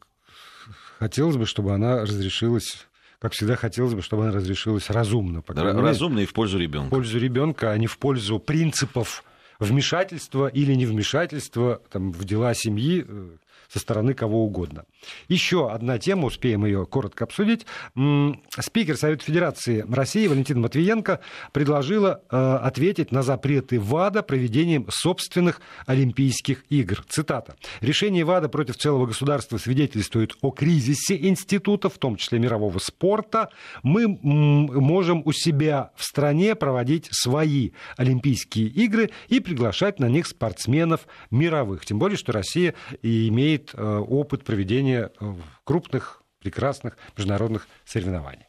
э, 0.69 0.71
хотелось 0.99 1.37
бы, 1.37 1.47
чтобы 1.47 1.75
она 1.75 2.03
разрешилась 2.03 2.87
как 3.19 3.33
всегда, 3.33 3.57
хотелось 3.57 3.95
бы, 3.95 4.03
чтобы 4.03 4.25
она 4.25 4.33
разрешилась 4.33 4.91
разумно. 4.91 5.41
По 5.41 5.55
разумно 5.55 6.21
и 6.21 6.27
в 6.27 6.35
пользу 6.35 6.59
ребенка. 6.59 6.89
В 6.89 6.91
пользу 6.91 7.19
ребенка, 7.19 7.73
а 7.73 7.79
не 7.79 7.87
в 7.87 7.99
пользу 7.99 8.39
принципов 8.39 9.25
вмешательства 9.59 10.49
или 10.49 10.75
невмешательства 10.75 11.81
там, 11.91 12.13
в 12.13 12.25
дела 12.25 12.53
семьи 12.55 13.05
э, 13.09 13.29
со 13.69 13.79
стороны 13.79 14.15
кого 14.15 14.45
угодно. 14.45 14.85
Еще 15.29 15.71
одна 15.71 15.99
тема, 15.99 16.27
успеем 16.27 16.65
ее 16.65 16.87
коротко 16.87 17.25
обсудить. 17.25 17.67
Спикер 18.59 18.97
Совета 18.97 19.25
Федерации 19.25 19.85
России 19.89 20.27
Валентина 20.27 20.61
Матвиенко 20.61 21.21
предложила 21.53 22.23
э, 22.31 22.37
ответить 22.37 23.13
на 23.13 23.23
запреты 23.23 23.81
ВАДА 23.81 24.23
проведением 24.23 24.87
собственных 24.91 25.61
Олимпийских 25.87 26.65
игр. 26.71 27.05
Цитата. 27.09 27.57
«Решение 27.81 28.25
ВАДА 28.25 28.49
против 28.49 28.77
целого 28.77 29.07
государства 29.07 29.59
свидетельствует 29.59 30.35
о 30.43 30.51
кризисе 30.51 31.17
института, 31.17 31.89
в 31.89 31.99
том 31.99 32.17
числе 32.17 32.39
мирового 32.39 32.79
спорта. 32.79 33.51
Мы 33.83 34.07
можем 34.09 35.23
у 35.25 35.33
себя 35.33 35.91
в 35.97 36.05
стране 36.05 36.55
проводить 36.55 37.09
свои 37.11 37.71
Олимпийские 37.97 38.67
игры 38.67 39.11
и 39.29 39.41
приглашать 39.41 40.01
на 40.01 40.09
них 40.09 40.27
спортсменов 40.27 41.07
мировых. 41.31 41.85
Тем 41.85 41.99
более, 41.99 42.17
что 42.17 42.33
Россия 42.33 42.75
имеет 43.03 43.56
э, 43.75 43.83
опыт 43.83 44.45
проведения 44.45 44.67
проведения 44.67 45.11
э, 45.21 45.35
крупных, 45.65 46.23
прекрасных 46.41 46.97
международных 47.17 47.67
соревнований. 47.85 48.47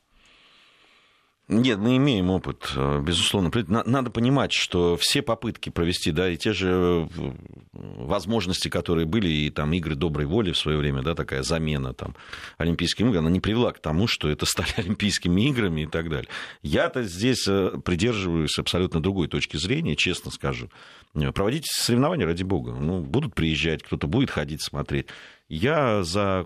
Нет, 1.50 1.80
мы 1.80 1.96
имеем 1.96 2.30
опыт, 2.30 2.74
э, 2.76 3.02
безусловно. 3.02 3.50
Надо 3.68 4.10
понимать, 4.10 4.52
что 4.52 4.98
все 4.98 5.22
попытки 5.22 5.70
провести, 5.70 6.12
да, 6.12 6.30
и 6.30 6.36
те 6.36 6.52
же 6.52 7.08
э, 7.18 7.32
возможности, 7.72 8.68
которые 8.68 9.06
были, 9.06 9.30
и 9.30 9.50
там 9.50 9.72
игры 9.72 9.96
доброй 9.96 10.26
воли 10.26 10.52
в 10.52 10.58
свое 10.58 10.78
время, 10.78 11.04
да, 11.04 11.16
такая 11.16 11.44
замена 11.44 11.94
там 11.94 12.18
Олимпийским 12.58 13.08
играм, 13.08 13.28
она 13.28 13.34
не 13.34 13.40
привела 13.40 13.72
к 13.72 13.80
тому, 13.80 14.08
что 14.08 14.28
это 14.30 14.46
стали 14.46 14.74
Олимпийскими 14.76 15.48
играми 15.48 15.82
и 15.82 15.88
так 15.88 16.10
далее. 16.10 16.28
Я-то 16.64 17.04
здесь 17.04 17.46
придерживаюсь 17.46 18.60
абсолютно 18.60 19.02
другой 19.02 19.30
точки 19.30 19.56
зрения, 19.56 19.96
честно 19.96 20.32
скажу. 20.32 20.70
Проводите 21.14 21.68
соревнования 21.72 22.26
ради 22.26 22.44
бога. 22.44 22.74
Ну, 22.74 23.00
будут 23.00 23.36
приезжать, 23.36 23.84
кто-то 23.84 24.08
будет 24.08 24.32
ходить 24.32 24.62
смотреть. 24.62 25.08
Я 25.48 26.04
за 26.04 26.46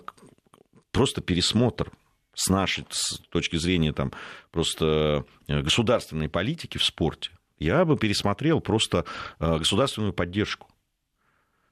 просто 0.91 1.21
пересмотр 1.21 1.91
с 2.33 2.49
нашей 2.49 2.85
с 2.89 3.19
точки 3.29 3.57
зрения 3.57 3.93
там, 3.93 4.11
просто 4.51 5.25
э, 5.47 5.61
государственной 5.61 6.29
политики 6.29 6.77
в 6.77 6.83
спорте. 6.83 7.31
Я 7.59 7.85
бы 7.85 7.97
пересмотрел 7.97 8.61
просто 8.61 9.05
э, 9.39 9.57
государственную 9.57 10.13
поддержку 10.13 10.67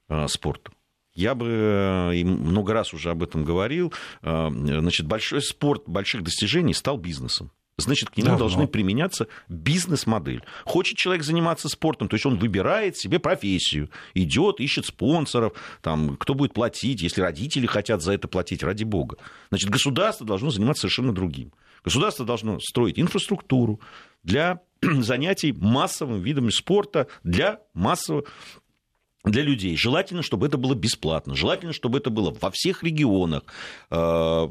э, 0.07 0.27
спорту. 0.27 0.71
Я 1.13 1.35
бы 1.35 2.11
и 2.15 2.23
много 2.23 2.73
раз 2.73 2.93
уже 2.93 3.09
об 3.09 3.23
этом 3.23 3.43
говорил. 3.43 3.91
Значит, 4.21 5.05
большой 5.05 5.41
спорт 5.41 5.83
больших 5.85 6.23
достижений 6.23 6.73
стал 6.73 6.97
бизнесом. 6.97 7.51
Значит, 7.79 8.09
к 8.09 8.17
нему 8.17 8.29
Давно. 8.29 8.39
должны 8.39 8.67
применяться 8.67 9.27
бизнес-модель. 9.47 10.43
Хочет 10.65 10.97
человек 10.97 11.23
заниматься 11.23 11.69
спортом, 11.69 12.07
то 12.07 12.15
есть 12.15 12.25
он 12.25 12.37
выбирает 12.37 12.97
себе 12.97 13.19
профессию, 13.19 13.89
идет, 14.13 14.59
ищет 14.59 14.85
спонсоров, 14.85 15.53
там, 15.81 16.17
кто 16.17 16.33
будет 16.33 16.53
платить, 16.53 17.01
если 17.01 17.21
родители 17.21 17.65
хотят 17.65 18.01
за 18.01 18.13
это 18.13 18.27
платить, 18.27 18.63
ради 18.63 18.83
бога. 18.83 19.17
Значит, 19.49 19.69
государство 19.69 20.25
должно 20.25 20.49
заниматься 20.49 20.81
совершенно 20.81 21.13
другим. 21.13 21.53
Государство 21.83 22.25
должно 22.25 22.59
строить 22.59 22.99
инфраструктуру 22.99 23.79
для 24.23 24.61
занятий 24.81 25.53
массовым 25.53 26.21
видами 26.21 26.49
спорта, 26.49 27.07
для 27.23 27.59
массового 27.73 28.25
для 29.25 29.43
людей. 29.43 29.75
Желательно, 29.75 30.23
чтобы 30.23 30.47
это 30.47 30.57
было 30.57 30.75
бесплатно. 30.75 31.35
Желательно, 31.35 31.73
чтобы 31.73 31.97
это 31.97 32.09
было 32.09 32.35
во 32.39 32.51
всех 32.51 32.83
регионах. 32.83 33.43
Э, 33.91 34.47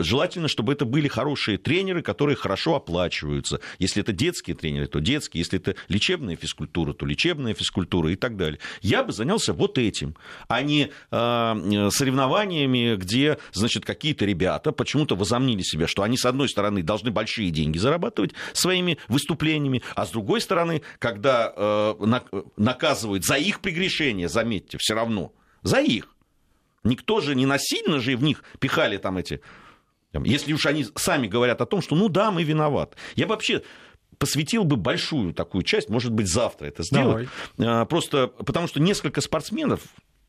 желательно, 0.00 0.46
чтобы 0.46 0.72
это 0.72 0.84
были 0.84 1.08
хорошие 1.08 1.58
тренеры, 1.58 2.02
которые 2.02 2.36
хорошо 2.36 2.76
оплачиваются. 2.76 3.60
Если 3.80 4.00
это 4.00 4.12
детские 4.12 4.54
тренеры, 4.54 4.86
то 4.86 5.00
детские. 5.00 5.40
Если 5.40 5.58
это 5.58 5.74
лечебная 5.88 6.36
физкультура, 6.36 6.92
то 6.92 7.04
лечебная 7.04 7.54
физкультура 7.54 8.12
и 8.12 8.16
так 8.16 8.36
далее. 8.36 8.60
Я 8.80 9.02
бы 9.02 9.12
занялся 9.12 9.52
вот 9.52 9.76
этим, 9.76 10.14
а 10.46 10.62
не 10.62 10.90
э, 11.10 11.88
соревнованиями, 11.90 12.94
где, 12.94 13.38
значит, 13.52 13.84
какие-то 13.84 14.24
ребята 14.24 14.70
почему-то 14.70 15.16
возомнили 15.16 15.62
себя, 15.62 15.88
что 15.88 16.04
они, 16.04 16.16
с 16.16 16.24
одной 16.24 16.48
стороны, 16.48 16.84
должны 16.84 17.10
большие 17.10 17.50
деньги 17.50 17.78
зарабатывать 17.78 18.34
своими 18.52 18.98
выступлениями, 19.08 19.82
а 19.96 20.06
с 20.06 20.10
другой 20.10 20.40
стороны, 20.40 20.82
когда 21.00 21.52
э, 21.56 21.94
наказывают 22.56 23.24
за 23.24 23.34
их 23.34 23.60
прегрешение, 23.60 24.11
решение, 24.12 24.28
заметьте, 24.28 24.78
все 24.78 24.94
равно. 24.94 25.32
За 25.62 25.80
их. 25.80 26.08
Никто 26.84 27.20
же 27.20 27.34
не 27.34 27.46
насильно 27.46 28.00
же 28.00 28.16
в 28.16 28.22
них 28.22 28.42
пихали 28.58 28.96
там 28.98 29.16
эти... 29.18 29.40
Если 30.12 30.52
уж 30.52 30.66
они 30.66 30.86
сами 30.96 31.26
говорят 31.26 31.60
о 31.60 31.66
том, 31.66 31.80
что 31.80 31.96
ну 31.96 32.08
да, 32.08 32.30
мы 32.30 32.42
виноваты. 32.42 32.96
Я 33.16 33.26
вообще 33.26 33.62
посвятил 34.18 34.64
бы 34.64 34.76
большую 34.76 35.32
такую 35.32 35.62
часть, 35.62 35.88
может 35.88 36.12
быть, 36.12 36.30
завтра 36.30 36.66
это 36.66 36.82
сделать. 36.82 37.28
Давай. 37.56 37.86
Просто 37.86 38.26
потому 38.26 38.66
что 38.66 38.80
несколько 38.80 39.20
спортсменов, 39.22 39.80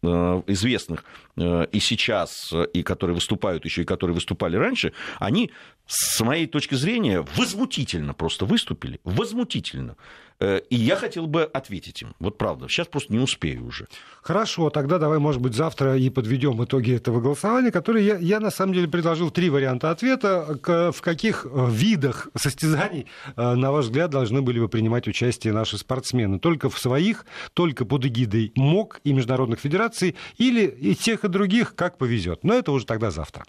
Э, 0.05 0.41
известных 0.47 1.05
э, 1.37 1.65
и 1.71 1.79
сейчас, 1.79 2.51
и 2.73 2.83
которые 2.83 3.15
выступают 3.15 3.63
еще, 3.63 3.83
и 3.83 3.85
которые 3.85 4.13
выступали 4.13 4.57
раньше, 4.57 4.91
они, 5.17 5.49
с 5.87 6.19
моей 6.19 6.45
точки 6.45 6.75
зрения, 6.75 7.25
возмутительно 7.37 8.13
просто 8.13 8.45
выступили. 8.45 8.99
Возмутительно. 9.05 9.95
Э, 10.39 10.59
и 10.69 10.75
я 10.75 10.95
хотел 10.95 11.27
бы 11.27 11.43
ответить 11.43 12.01
им. 12.01 12.15
Вот 12.19 12.37
правда, 12.37 12.67
сейчас 12.67 12.87
просто 12.87 13.13
не 13.13 13.19
успею 13.19 13.65
уже. 13.65 13.87
Хорошо, 14.21 14.69
тогда 14.69 14.97
давай, 14.99 15.19
может 15.19 15.41
быть, 15.41 15.53
завтра 15.53 15.97
и 15.97 16.09
подведем 16.09 16.63
итоги 16.63 16.95
этого 16.95 17.21
голосования, 17.21 17.71
которые 17.71 18.05
я, 18.05 18.17
я 18.17 18.39
на 18.39 18.51
самом 18.51 18.73
деле 18.73 18.87
предложил 18.87 19.31
три 19.31 19.49
варианта 19.49 19.91
ответа. 19.91 20.59
В 20.63 21.01
каких 21.01 21.45
видах 21.45 22.29
состязаний, 22.35 23.07
на 23.35 23.71
ваш 23.71 23.85
взгляд, 23.85 24.11
должны 24.11 24.41
были 24.41 24.59
бы 24.59 24.69
принимать 24.69 25.07
участие 25.07 25.53
наши 25.53 25.77
спортсмены? 25.77 26.39
Только 26.39 26.69
в 26.69 26.79
своих, 26.79 27.25
только 27.53 27.85
под 27.85 28.05
эгидой 28.05 28.51
МОК 28.55 29.01
и 29.03 29.13
международных 29.13 29.59
федераций, 29.59 30.15
или 30.37 30.65
и 30.65 30.95
тех, 30.95 31.23
и 31.23 31.27
других, 31.27 31.75
как 31.75 31.97
повезет. 31.97 32.43
Но 32.43 32.53
это 32.53 32.71
уже 32.71 32.85
тогда 32.85 33.11
завтра. 33.11 33.43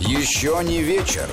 Еще 0.00 0.58
не 0.64 0.82
вечер. 0.82 1.28